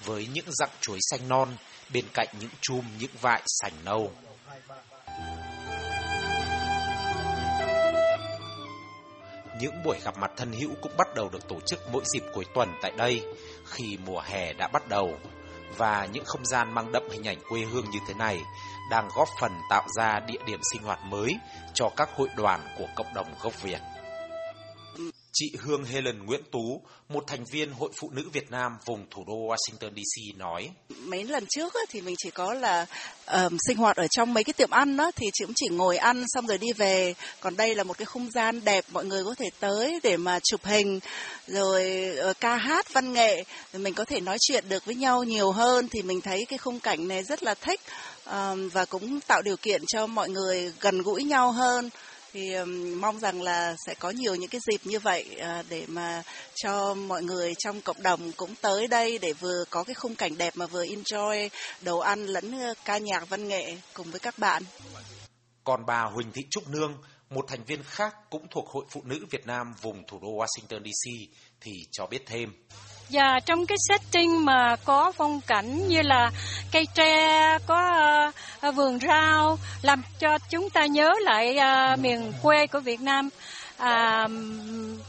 với 0.06 0.28
những 0.34 0.46
dặng 0.60 0.70
chuối 0.82 1.00
xanh 1.12 1.30
non 1.30 1.50
bên 1.94 2.06
cạnh 2.14 2.28
những 2.40 2.50
chum 2.62 2.86
những 3.00 3.12
vại 3.22 3.42
sành 3.46 3.74
nâu. 3.86 4.12
Những 9.60 9.84
buổi 9.84 10.00
gặp 10.04 10.18
mặt 10.18 10.32
thân 10.38 10.54
hữu 10.54 10.72
cũng 10.82 10.98
bắt 10.98 11.08
đầu 11.16 11.30
được 11.30 11.48
tổ 11.48 11.60
chức 11.66 11.80
mỗi 11.92 12.04
dịp 12.14 12.24
cuối 12.34 12.46
tuần 12.54 12.70
tại 12.82 12.92
đây 12.98 13.22
khi 13.66 13.98
mùa 14.06 14.20
hè 14.20 14.54
đã 14.54 14.68
bắt 14.68 14.88
đầu 14.90 15.20
và 15.78 16.08
những 16.14 16.26
không 16.26 16.46
gian 16.46 16.74
mang 16.76 16.92
đậm 16.92 17.04
hình 17.12 17.28
ảnh 17.28 17.38
quê 17.50 17.62
hương 17.62 17.90
như 17.92 18.00
thế 18.08 18.14
này 18.14 18.40
đang 18.92 19.10
góp 19.16 19.28
phần 19.40 19.52
tạo 19.70 19.88
ra 19.98 20.20
địa 20.20 20.40
điểm 20.48 20.60
sinh 20.72 20.84
hoạt 20.84 21.00
mới 21.04 21.38
cho 21.74 21.90
các 21.98 22.10
hội 22.16 22.30
đoàn 22.38 22.62
của 22.78 22.88
cộng 22.96 23.14
đồng 23.14 23.28
gốc 23.42 23.62
Việt. 23.62 23.80
Chị 25.34 25.52
Hương 25.60 25.84
Helen 25.84 26.26
Nguyễn 26.26 26.42
Tú, 26.52 26.82
một 27.10 27.24
thành 27.28 27.46
viên 27.52 27.72
Hội 27.72 27.90
Phụ 28.00 28.10
Nữ 28.12 28.30
Việt 28.34 28.52
Nam 28.52 28.78
vùng 28.86 29.06
thủ 29.12 29.24
đô 29.28 29.34
Washington 29.34 29.90
DC 29.96 30.38
nói. 30.38 30.70
Mấy 30.90 31.24
lần 31.24 31.46
trước 31.50 31.74
thì 31.90 32.02
mình 32.02 32.16
chỉ 32.18 32.30
có 32.32 32.54
là 32.54 32.86
um, 33.26 33.58
sinh 33.68 33.78
hoạt 33.78 33.98
ở 33.98 34.08
trong 34.12 34.34
mấy 34.34 34.44
cái 34.44 34.54
tiệm 34.54 34.70
ăn 34.70 34.98
đó 34.98 35.12
thì 35.16 35.30
chị 35.34 35.46
cũng 35.46 35.54
chỉ 35.56 35.68
ngồi 35.72 35.98
ăn 35.98 36.24
xong 36.28 36.48
rồi 36.48 36.58
đi 36.58 36.74
về. 36.74 37.14
Còn 37.40 37.56
đây 37.56 37.76
là 37.76 37.84
một 37.84 37.98
cái 37.98 38.06
không 38.06 38.32
gian 38.32 38.64
đẹp 38.64 38.86
mọi 38.92 39.06
người 39.06 39.24
có 39.24 39.36
thể 39.36 39.50
tới 39.60 40.00
để 40.04 40.18
mà 40.18 40.40
chụp 40.44 40.66
hình 40.66 41.00
rồi 41.48 42.12
uh, 42.30 42.40
ca 42.40 42.56
hát 42.56 42.94
văn 42.94 43.14
nghệ 43.14 43.44
rồi 43.74 43.82
mình 43.82 43.94
có 43.94 44.06
thể 44.06 44.20
nói 44.20 44.38
chuyện 44.42 44.70
được 44.70 44.86
với 44.86 44.96
nhau 44.96 45.24
nhiều 45.24 45.52
hơn 45.52 45.88
thì 45.90 46.02
mình 46.02 46.22
thấy 46.22 46.46
cái 46.48 46.58
khung 46.58 46.80
cảnh 46.80 47.08
này 47.08 47.24
rất 47.24 47.44
là 47.44 47.54
thích 47.54 47.80
um, 48.26 48.70
và 48.70 48.86
cũng 48.86 49.20
tạo 49.20 49.42
điều 49.42 49.58
kiện 49.58 49.82
cho 49.88 50.08
mọi 50.08 50.30
người 50.30 50.74
gần 50.80 51.02
gũi 51.02 51.24
nhau 51.24 51.52
hơn 51.52 51.90
thì 52.34 52.54
um, 52.54 53.02
mong 53.02 53.20
rằng 53.20 53.42
là 53.42 53.76
sẽ 53.88 53.94
có 53.94 54.10
nhiều 54.10 54.36
những 54.36 54.50
cái 54.50 54.62
dịp 54.72 54.82
như 54.84 55.00
vậy 55.00 55.26
uh, 55.36 55.66
để 55.70 55.86
mà 55.88 56.24
cho 56.56 56.94
mọi 56.94 57.24
người 57.24 57.54
trong 57.58 57.82
cộng 57.82 58.04
đồng 58.04 58.32
cũng 58.32 58.56
tới 58.62 58.88
đây 58.88 59.18
để 59.18 59.34
vừa 59.34 59.64
có 59.70 59.84
cái 59.84 59.94
khung 59.94 60.16
cảnh 60.16 60.38
đẹp 60.38 60.54
mà 60.56 60.66
vừa 60.66 60.86
enjoy 60.86 61.50
đồ 61.82 61.98
ăn 61.98 62.26
lẫn 62.26 62.54
ca 62.86 62.98
nhạc 62.98 63.30
văn 63.30 63.48
nghệ 63.48 63.78
cùng 63.94 64.12
với 64.12 64.20
các 64.20 64.40
bạn. 64.40 64.64
Còn 65.64 65.86
bà 65.86 66.04
Huỳnh 66.04 66.32
Thị 66.32 66.42
Trúc 66.50 66.70
Nương, 66.70 66.98
một 67.30 67.46
thành 67.48 67.64
viên 67.64 67.84
khác 67.84 68.16
cũng 68.30 68.48
thuộc 68.52 68.68
Hội 68.68 68.86
Phụ 68.90 69.02
Nữ 69.06 69.26
Việt 69.30 69.48
Nam 69.48 69.74
vùng 69.82 70.04
thủ 70.08 70.20
đô 70.22 70.28
Washington 70.28 70.84
DC 70.84 71.32
thì 71.62 71.72
cho 71.92 72.08
biết 72.08 72.26
thêm. 72.26 72.54
Và 73.10 73.40
trong 73.46 73.66
cái 73.66 73.78
setting 73.88 74.46
mà 74.46 74.76
có 74.86 75.12
phong 75.18 75.42
cảnh 75.42 75.88
như 75.88 76.02
là 76.02 76.32
cây 76.72 76.88
tre, 76.96 77.58
có 77.68 77.82
uh, 78.68 78.76
vườn 78.76 79.00
rau, 79.00 79.58
làm 79.82 80.04
cho 80.20 80.38
chúng 80.50 80.70
ta 80.70 80.86
nhớ 80.86 81.14
lại 81.22 81.58
uh, 81.58 82.00
miền 82.00 82.34
quê 82.42 82.68
của 82.68 82.80
Việt 82.80 83.02
Nam. 83.02 83.30
À, 83.78 84.28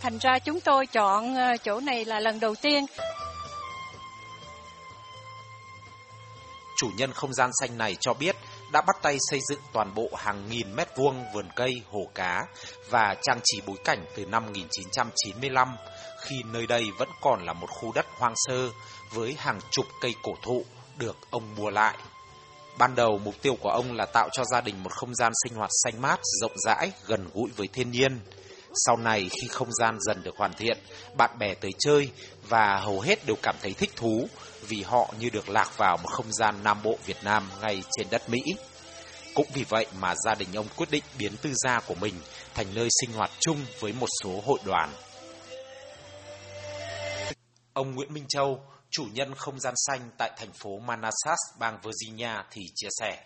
thành 0.00 0.18
ra 0.20 0.38
chúng 0.38 0.60
tôi 0.60 0.86
chọn 0.86 1.34
uh, 1.34 1.62
chỗ 1.64 1.80
này 1.80 2.04
là 2.04 2.20
lần 2.20 2.40
đầu 2.40 2.54
tiên. 2.54 2.86
Chủ 6.76 6.90
nhân 6.96 7.12
không 7.12 7.34
gian 7.34 7.50
xanh 7.60 7.78
này 7.78 7.96
cho 8.00 8.14
biết 8.14 8.36
đã 8.72 8.80
bắt 8.86 8.96
tay 9.02 9.16
xây 9.30 9.40
dựng 9.50 9.60
toàn 9.72 9.94
bộ 9.94 10.08
hàng 10.16 10.48
nghìn 10.48 10.76
mét 10.76 10.96
vuông 10.96 11.24
vườn 11.34 11.48
cây, 11.56 11.82
hồ 11.90 12.06
cá 12.14 12.42
và 12.90 13.14
trang 13.22 13.40
trí 13.44 13.60
bối 13.66 13.76
cảnh 13.84 14.04
từ 14.16 14.26
năm 14.26 14.44
1995 14.46 15.76
khi 16.22 16.42
nơi 16.52 16.66
đây 16.66 16.90
vẫn 16.98 17.08
còn 17.20 17.44
là 17.44 17.52
một 17.52 17.70
khu 17.70 17.92
đất 17.92 18.06
hoang 18.18 18.34
sơ 18.36 18.70
với 19.12 19.36
hàng 19.38 19.60
chục 19.70 19.86
cây 20.00 20.14
cổ 20.22 20.32
thụ 20.42 20.64
được 20.98 21.16
ông 21.30 21.54
mua 21.54 21.70
lại. 21.70 21.98
Ban 22.78 22.94
đầu 22.94 23.18
mục 23.24 23.34
tiêu 23.42 23.56
của 23.60 23.68
ông 23.68 23.92
là 23.92 24.06
tạo 24.06 24.28
cho 24.32 24.44
gia 24.44 24.60
đình 24.60 24.82
một 24.82 24.92
không 24.92 25.14
gian 25.14 25.32
sinh 25.44 25.54
hoạt 25.54 25.70
xanh 25.84 26.00
mát, 26.02 26.20
rộng 26.40 26.56
rãi, 26.56 26.92
gần 27.06 27.28
gũi 27.34 27.50
với 27.56 27.68
thiên 27.72 27.90
nhiên. 27.90 28.20
Sau 28.86 28.96
này 28.96 29.28
khi 29.30 29.48
không 29.48 29.72
gian 29.72 29.98
dần 30.00 30.22
được 30.22 30.36
hoàn 30.36 30.54
thiện, 30.54 30.78
bạn 31.16 31.38
bè 31.38 31.54
tới 31.54 31.70
chơi 31.78 32.10
và 32.48 32.76
hầu 32.76 33.00
hết 33.00 33.26
đều 33.26 33.36
cảm 33.42 33.54
thấy 33.62 33.74
thích 33.74 33.90
thú 33.96 34.28
vì 34.68 34.82
họ 34.82 35.14
như 35.18 35.30
được 35.30 35.48
lạc 35.48 35.76
vào 35.76 35.96
một 35.96 36.08
không 36.12 36.32
gian 36.32 36.64
Nam 36.64 36.82
Bộ 36.82 36.98
Việt 37.06 37.24
Nam 37.24 37.50
ngay 37.60 37.82
trên 37.96 38.06
đất 38.10 38.28
Mỹ. 38.28 38.40
Cũng 39.34 39.46
vì 39.54 39.64
vậy 39.68 39.86
mà 40.00 40.14
gia 40.24 40.34
đình 40.34 40.48
ông 40.54 40.66
quyết 40.76 40.90
định 40.90 41.04
biến 41.18 41.36
tư 41.42 41.50
gia 41.54 41.80
của 41.80 41.94
mình 41.94 42.14
thành 42.54 42.66
nơi 42.74 42.88
sinh 43.00 43.12
hoạt 43.12 43.30
chung 43.40 43.58
với 43.80 43.92
một 43.92 44.08
số 44.22 44.42
hội 44.46 44.58
đoàn. 44.64 44.90
Ông 47.74 47.94
Nguyễn 47.94 48.14
Minh 48.14 48.24
Châu, 48.28 48.64
chủ 48.90 49.06
nhân 49.12 49.34
không 49.34 49.60
gian 49.60 49.74
xanh 49.76 50.10
tại 50.18 50.30
thành 50.36 50.52
phố 50.52 50.78
Manassas, 50.78 51.38
bang 51.58 51.78
Virginia 51.82 52.32
thì 52.50 52.62
chia 52.74 52.88
sẻ. 53.00 53.18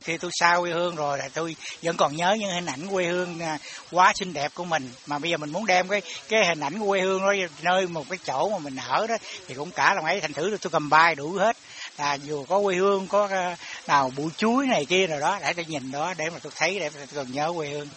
Khi 0.00 0.18
tôi 0.18 0.30
xa 0.34 0.56
quê 0.60 0.70
hương 0.72 0.96
rồi 0.96 1.18
là 1.18 1.28
tôi 1.34 1.56
vẫn 1.82 1.96
còn 1.96 2.16
nhớ 2.16 2.36
những 2.40 2.50
hình 2.50 2.66
ảnh 2.66 2.88
quê 2.88 3.06
hương 3.06 3.40
à, 3.40 3.58
quá 3.90 4.12
xinh 4.16 4.32
đẹp 4.32 4.52
của 4.54 4.64
mình. 4.64 4.90
Mà 5.06 5.18
bây 5.18 5.30
giờ 5.30 5.36
mình 5.36 5.52
muốn 5.52 5.66
đem 5.66 5.88
cái 5.88 6.02
cái 6.28 6.46
hình 6.46 6.60
ảnh 6.60 6.86
quê 6.86 7.00
hương 7.00 7.22
đó 7.22 7.32
nơi 7.62 7.86
một 7.86 8.04
cái 8.08 8.18
chỗ 8.24 8.48
mà 8.48 8.58
mình 8.58 8.76
ở 8.76 9.06
đó 9.06 9.16
thì 9.46 9.54
cũng 9.54 9.70
cả 9.70 9.94
lòng 9.94 10.04
ấy 10.04 10.20
thành 10.20 10.32
thử 10.32 10.56
tôi 10.60 10.70
cầm 10.70 10.90
bài 10.90 11.14
đủ 11.14 11.32
hết. 11.32 11.56
Là 11.98 12.14
dù 12.14 12.44
có 12.48 12.60
quê 12.62 12.76
hương, 12.76 13.06
có 13.08 13.28
à, 13.30 13.56
nào 13.86 14.12
bụi 14.16 14.30
chuối 14.36 14.66
này 14.66 14.84
kia 14.84 15.06
rồi 15.06 15.20
đó 15.20 15.38
để 15.42 15.52
tôi 15.52 15.64
nhìn 15.64 15.90
đó 15.90 16.14
để 16.16 16.30
mà 16.30 16.38
tôi 16.42 16.52
thấy 16.56 16.78
để 16.78 16.90
tôi 16.90 17.06
còn 17.14 17.32
nhớ 17.32 17.52
quê 17.56 17.68
hương. 17.68 17.88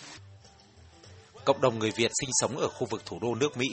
Cộng 1.46 1.62
đồng 1.62 1.80
người 1.80 1.92
Việt 1.92 2.12
sinh 2.22 2.30
sống 2.42 2.58
ở 2.58 2.68
khu 2.68 2.88
vực 2.90 3.06
thủ 3.06 3.20
đô 3.22 3.36
nước 3.36 3.58
Mỹ 3.58 3.68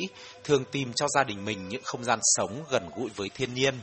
thường 0.45 0.65
tìm 0.73 0.93
cho 0.93 1.07
gia 1.09 1.25
đình 1.25 1.45
mình 1.45 1.69
những 1.69 1.83
không 1.85 2.05
gian 2.05 2.19
sống 2.23 2.65
gần 2.71 2.91
gũi 2.97 3.11
với 3.17 3.29
thiên 3.29 3.55
nhiên 3.55 3.75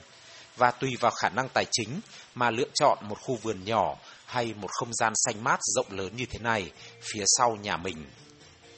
và 0.58 0.72
tùy 0.72 0.98
vào 1.00 1.12
khả 1.12 1.30
năng 1.30 1.50
tài 1.50 1.66
chính 1.72 2.00
mà 2.36 2.52
lựa 2.52 2.68
chọn 2.74 2.98
một 3.02 3.18
khu 3.22 3.36
vườn 3.36 3.64
nhỏ 3.66 3.96
hay 4.26 4.54
một 4.54 4.72
không 4.72 4.94
gian 4.94 5.14
xanh 5.16 5.44
mát 5.44 5.60
rộng 5.62 5.88
lớn 5.90 6.16
như 6.16 6.26
thế 6.26 6.40
này 6.40 6.72
phía 7.02 7.24
sau 7.38 7.56
nhà 7.56 7.78
mình. 7.78 8.06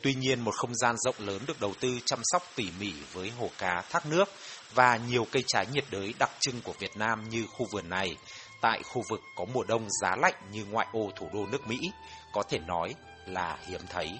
Tuy 0.02 0.14
nhiên 0.14 0.40
một 0.40 0.56
không 0.56 0.76
gian 0.76 0.96
rộng 0.98 1.16
lớn 1.20 1.42
được 1.48 1.62
đầu 1.62 1.74
tư 1.80 2.00
chăm 2.06 2.20
sóc 2.24 2.44
tỉ 2.56 2.68
mỉ 2.80 2.94
với 3.14 3.30
hồ 3.30 3.50
cá, 3.58 3.84
thác 3.90 4.06
nước 4.06 4.30
và 4.74 5.00
nhiều 5.10 5.28
cây 5.32 5.44
trái 5.48 5.66
nhiệt 5.74 5.86
đới 5.92 6.14
đặc 6.20 6.30
trưng 6.40 6.62
của 6.62 6.74
Việt 6.80 6.98
Nam 6.98 7.30
như 7.30 7.46
khu 7.48 7.68
vườn 7.72 7.90
này 7.90 8.18
tại 8.62 8.84
khu 8.84 9.04
vực 9.10 9.22
có 9.36 9.46
mùa 9.54 9.64
đông 9.64 9.88
giá 10.02 10.16
lạnh 10.16 10.36
như 10.52 10.66
ngoại 10.66 10.88
ô 10.94 11.12
thủ 11.16 11.30
đô 11.34 11.46
nước 11.52 11.68
Mỹ 11.68 11.78
có 12.34 12.44
thể 12.44 12.60
nói 12.60 12.96
là 13.26 13.58
hiếm 13.68 13.82
thấy. 13.90 14.20